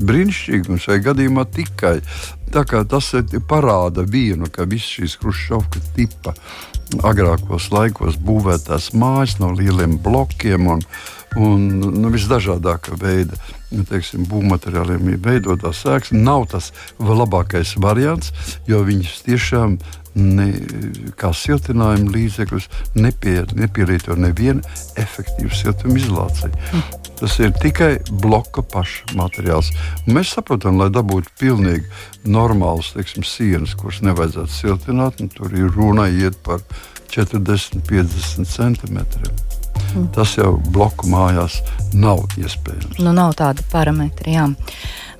brīnišķīgi. 0.00 0.72
Un 0.72 0.80
šajā 0.80 1.04
gadījumā 1.10 1.46
tikai 1.54 2.00
tas 2.50 3.12
parāda 3.48 4.04
vienu, 4.04 4.48
ka 4.50 4.66
visas 4.68 4.96
šīs 4.96 5.16
Hruškovka 5.22 5.80
tipa 5.96 6.34
agrākos 7.06 7.70
laikos 7.70 8.18
būvētās 8.18 8.90
mājas 8.98 9.38
no 9.38 9.52
lieliem 9.54 9.96
blokiem 10.02 10.66
un, 10.74 10.82
un 11.38 11.66
nu, 11.78 12.10
visdažādākā 12.10 12.96
veida 12.98 13.38
nu, 13.70 13.84
teiksim, 13.86 14.26
būvmateriāliem 14.30 15.12
veidotās 15.22 15.84
sēklas 15.84 16.14
nav 16.14 16.48
tas 16.50 16.70
labākais 16.98 17.76
variants, 17.82 18.32
jo 18.66 18.82
viņas 18.86 19.20
tiešām 19.28 19.78
ne, 20.18 20.48
kā 21.20 21.30
siltinājuma 21.36 22.10
līdzekļus 22.16 22.66
nepie, 22.98 23.44
nepielieto 23.54 24.16
nevienu 24.18 24.64
efektīvu 24.98 25.54
siltumizolāciju. 25.62 26.50
Mm. 26.50 26.99
Tas 27.20 27.36
ir 27.42 27.52
tikai 27.60 27.90
bloka 28.22 28.62
paša 28.64 29.12
materiāls. 29.18 29.68
Mēs 30.08 30.32
saprotam, 30.36 30.78
lai 30.80 30.88
dabūtu 30.92 31.34
pilnīgi 31.40 31.84
normālas 32.24 32.94
teiksim, 32.96 33.26
sienas, 33.28 33.76
kuras 33.76 34.00
nevajadzētu 34.06 34.54
siltināt, 34.54 35.20
tur 35.36 35.52
ir 35.52 35.68
runa 35.76 36.08
iet 36.08 36.38
par 36.46 36.64
40, 37.12 37.82
50 37.90 38.48
centimetriem. 38.48 39.36
Mm. 39.94 40.08
Tas 40.14 40.36
jau 40.38 40.54
bloku 40.70 41.08
mājās 41.10 41.60
nav 41.92 42.22
iespējams. 42.38 43.00
Nu, 43.02 43.12
nav 43.16 43.34
tāda 43.38 43.64
parametra. 43.72 44.30
Jā. 44.30 44.48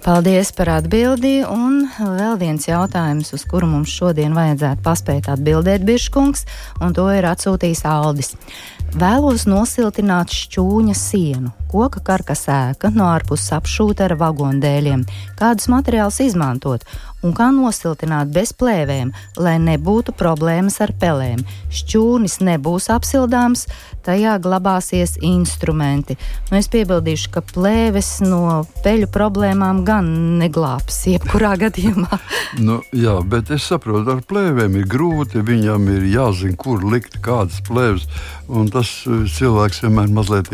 Paldies 0.00 0.48
par 0.56 0.70
atbildi, 0.78 1.42
un 1.44 1.82
vēl 2.00 2.38
viens 2.40 2.64
jautājums, 2.64 3.34
uz 3.36 3.42
kuru 3.44 3.66
mums 3.68 3.92
šodien 3.92 4.32
vajadzētu 4.32 4.80
paspēt 4.80 5.28
atbildēt 5.28 5.84
Biržkungs, 5.84 6.46
un 6.80 6.94
to 6.96 7.04
ir 7.12 7.28
atsūtījis 7.28 7.84
Aldis. 7.84 8.32
Vēlos 8.96 9.44
nosiltināt 9.44 10.32
šķūņa 10.32 10.96
sienu, 10.96 11.52
koka 11.68 12.00
karkas 12.02 12.46
ēka 12.48 12.88
no 12.94 13.10
ārpuses 13.12 13.52
apšūta 13.58 14.08
ar 14.08 14.16
vagondēļiem. 14.22 15.04
Kādus 15.38 15.68
materiālus 15.68 16.22
izmantot? 16.24 16.88
Un 17.26 17.34
kā 17.36 17.50
nosiltināt 17.54 18.32
bez 18.34 18.52
plēvēm, 18.56 19.12
lai 19.40 19.56
nebūtu 19.62 20.14
problēmas 20.16 20.80
ar 20.84 20.92
pelēm. 21.00 21.42
Šķūnis 21.74 22.40
nebūs 22.46 22.88
apsildāms, 22.92 23.66
tajā 24.06 24.36
glabāsies 24.42 25.16
instrumenti. 25.26 26.16
Nu, 26.50 26.58
es 26.60 26.70
piebildīšu, 26.72 27.30
ka 27.34 27.44
plēves 27.44 28.18
no 28.24 28.62
peļu 28.84 29.10
problēmām 29.12 29.84
gan 29.88 30.08
neglābs 30.40 31.02
jebkurā 31.10 31.54
gadījumā. 31.64 32.20
nu, 32.64 32.80
jā, 32.96 33.18
bet 33.26 33.52
es 33.54 33.68
saprotu, 33.70 34.16
ar 34.16 34.24
plēvēm 34.26 34.80
ir 34.80 34.88
grūti. 34.90 35.44
Viņam 35.50 35.88
ir 35.92 36.06
jāzina, 36.10 36.56
kur 36.60 36.84
likt 36.84 37.20
kādas 37.24 37.60
plēves. 37.66 38.08
Tas 38.72 38.90
eh, 39.06 39.24
cilvēks 39.30 39.84
vienmēr 39.84 40.10
mazliet 40.14 40.50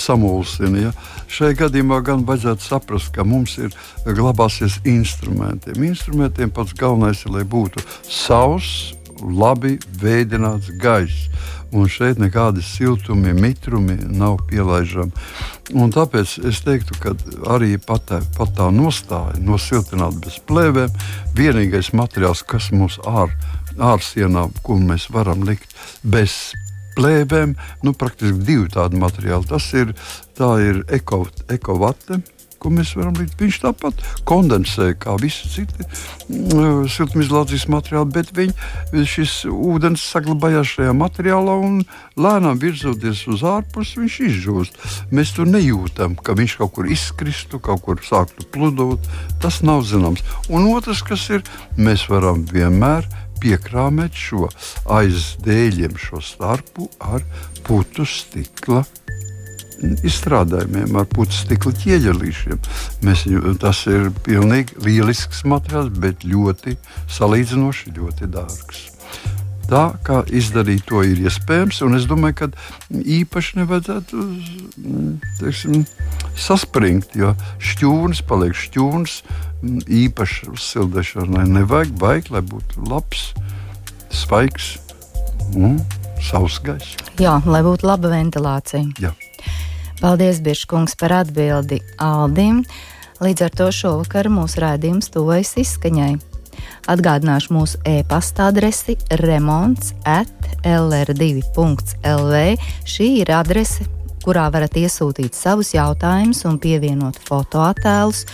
samulsina. 0.00 0.86
Ja? 0.88 0.92
Šai 1.34 1.52
gadījumā 1.58 2.00
gan 2.06 2.24
vajadzētu 2.28 2.64
saprast, 2.64 3.10
ka 3.14 3.24
mums 3.26 3.56
ir 3.58 3.74
glabāsies 4.06 4.78
instrumentiem. 4.88 5.82
Instrumentiem 6.04 6.50
pats 6.52 6.74
galvenais 6.76 7.22
ir, 7.24 7.30
lai 7.32 7.46
būtu 7.48 7.80
sauss, 8.12 8.90
labi 9.24 9.78
veidināts 10.02 10.68
gaiss. 10.76 11.30
Un 11.72 11.88
šeit 11.88 12.18
nekādi 12.20 12.60
siltumi, 12.60 13.32
mitrumi 13.32 13.96
nav 14.12 14.36
pielaižami. 14.50 15.14
Un 15.72 15.94
tāpēc 15.96 16.34
es 16.44 16.60
teiktu, 16.66 16.98
ka 17.00 17.14
arī 17.54 17.78
pat 17.80 18.04
tā, 18.10 18.18
pat 18.36 18.52
tā 18.58 18.68
nostāja 18.68 19.40
nosiltināt 19.40 20.20
bez 20.20 20.36
plēvēm, 20.44 20.92
vienīgais 21.40 21.94
materiāls, 21.96 22.44
kas 22.44 22.68
mums 22.76 23.00
ār, 23.08 23.32
ārsienā, 23.80 24.44
ko 24.60 24.76
mēs 24.76 25.08
varam 25.08 25.48
likt 25.48 25.72
bez 26.04 26.52
plēvēm, 27.00 27.56
nu, 27.80 27.96
praktiski 27.96 28.44
divi 28.44 28.68
tādi 28.76 29.00
materiāli. 29.00 29.48
Tas 29.48 29.72
ir, 29.72 29.96
ir 30.68 30.84
eko, 31.00 31.24
ekovate 31.48 32.20
ko 32.64 32.72
mēs 32.72 32.94
varam 32.96 33.16
likt. 33.20 33.36
Viņš 33.40 33.60
tāpat 33.66 34.00
kondensē 34.28 34.90
kā 35.00 35.18
visi 35.20 35.50
citi 35.52 35.84
mm, 35.84 36.88
siltumizolācijas 36.90 37.66
materiāli, 37.72 38.12
bet 38.14 38.32
viņ, 38.36 38.54
šis 39.08 39.36
ūdens 39.52 40.04
saglabājās 40.14 40.74
šajā 40.78 40.94
materiālā 40.96 41.58
un 41.66 41.82
lēnām 42.16 42.60
virzoties 42.62 43.26
uz 43.30 43.44
ārpusi, 43.46 44.00
viņš 44.00 44.20
izžūst. 44.30 44.80
Mēs 45.14 45.34
tur 45.36 45.50
nejūtam, 45.50 46.16
ka 46.16 46.36
viņš 46.38 46.56
kaut 46.62 46.74
kur 46.78 46.88
izkristu, 46.90 47.60
kaut 47.62 47.84
kur 47.84 48.00
sāktu 48.04 48.48
pludot. 48.54 49.12
Tas 49.44 49.60
nav 49.66 49.84
zināms. 49.88 50.24
Un 50.48 50.70
otrs, 50.72 51.04
kas 51.04 51.28
ir, 51.34 51.44
mēs 51.76 52.08
varam 52.08 52.46
vienmēr 52.48 53.06
piekrāmēt 53.44 54.16
šo 54.16 54.48
aiz 54.88 55.34
dēļiem, 55.44 55.98
šo 56.00 56.22
starpu 56.24 56.88
ar 57.04 57.24
putu 57.66 58.06
stikla 58.08 58.84
izstrādājumiem, 60.06 60.96
ar 60.96 61.06
putekļu 61.10 61.40
stikla 61.40 61.74
ķieģelīšiem. 61.82 62.64
Mēs, 63.06 63.26
tas 63.62 63.84
ir 63.90 64.10
pilnīgi 64.26 64.78
lielisks 64.84 65.44
materiāls, 65.48 65.92
bet 66.00 66.26
ļoti 66.28 66.76
salīdzinoši 67.18 67.94
ļoti 67.98 68.30
dārgs. 68.34 68.90
Tā 69.64 69.84
kā 70.04 70.18
izdarīt 70.28 70.84
to 70.90 71.00
ir 71.06 71.22
iespējams, 71.24 71.80
un 71.86 71.96
es 71.96 72.04
domāju, 72.08 72.36
ka 72.42 72.48
īpaši 72.92 73.62
nevajadzētu 73.62 74.24
teiksim, 75.40 75.86
saspringt, 76.36 77.16
jo 77.16 77.32
šķūnis 77.64 78.20
paliek 78.28 78.56
šķūnis. 78.60 79.18
Īpaši 79.64 80.50
uzsildīšanai 80.52 81.46
nevajag, 81.54 81.94
vajag, 81.96 82.28
lai 82.34 82.42
būtu 82.44 82.84
labs, 82.90 83.30
svaigs 84.12 84.74
un 85.56 85.78
sauss 86.20 86.60
gaiss. 86.64 86.98
Jā, 87.20 87.38
lai 87.48 87.64
būtu 87.64 87.88
laba 87.88 88.12
ventilācija. 88.12 88.84
Jā. 89.00 89.14
Paldies, 90.04 90.42
Biržkungs, 90.44 90.92
par 91.00 91.14
atbildi 91.16 91.78
Aldim. 91.96 92.58
Līdz 93.24 93.46
ar 93.46 93.52
to 93.56 93.70
šovakar 93.72 94.26
mūsu 94.28 94.60
rādījums 94.60 95.08
tuvojas 95.08 95.54
izskaņai. 95.62 96.18
Atgādināšu 96.92 97.54
mūsu 97.56 97.80
e-pasta 97.88 98.50
adresi 98.52 98.98
remonds 99.22 99.94
at 100.04 100.28
lr2.lv. 100.60 102.42
Šī 102.84 103.06
ir 103.22 103.32
adrese, 103.32 103.86
kurā 104.20 104.50
varat 104.52 104.76
iesūtīt 104.76 105.32
savus 105.32 105.72
jautājumus 105.72 106.44
un 106.52 106.60
pievienot 106.60 107.16
fotoattēlus. 107.24 108.26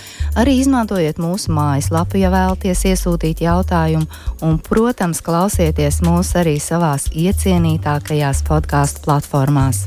Arī 0.42 0.56
izmantojiet 0.64 1.22
mūsu 1.22 1.54
mājaslapu, 1.54 2.18
ja 2.18 2.35
vēlaties 2.35 2.83
iesūtīt 2.90 3.46
jautājumu, 3.46 4.11
un, 4.42 4.59
protams, 4.59 5.22
klausieties 5.22 6.02
mūs 6.02 6.35
arī 6.42 6.59
savās 6.59 7.06
iecienītākajās 7.14 8.42
podkāstu 8.50 9.06
platformās. 9.06 9.87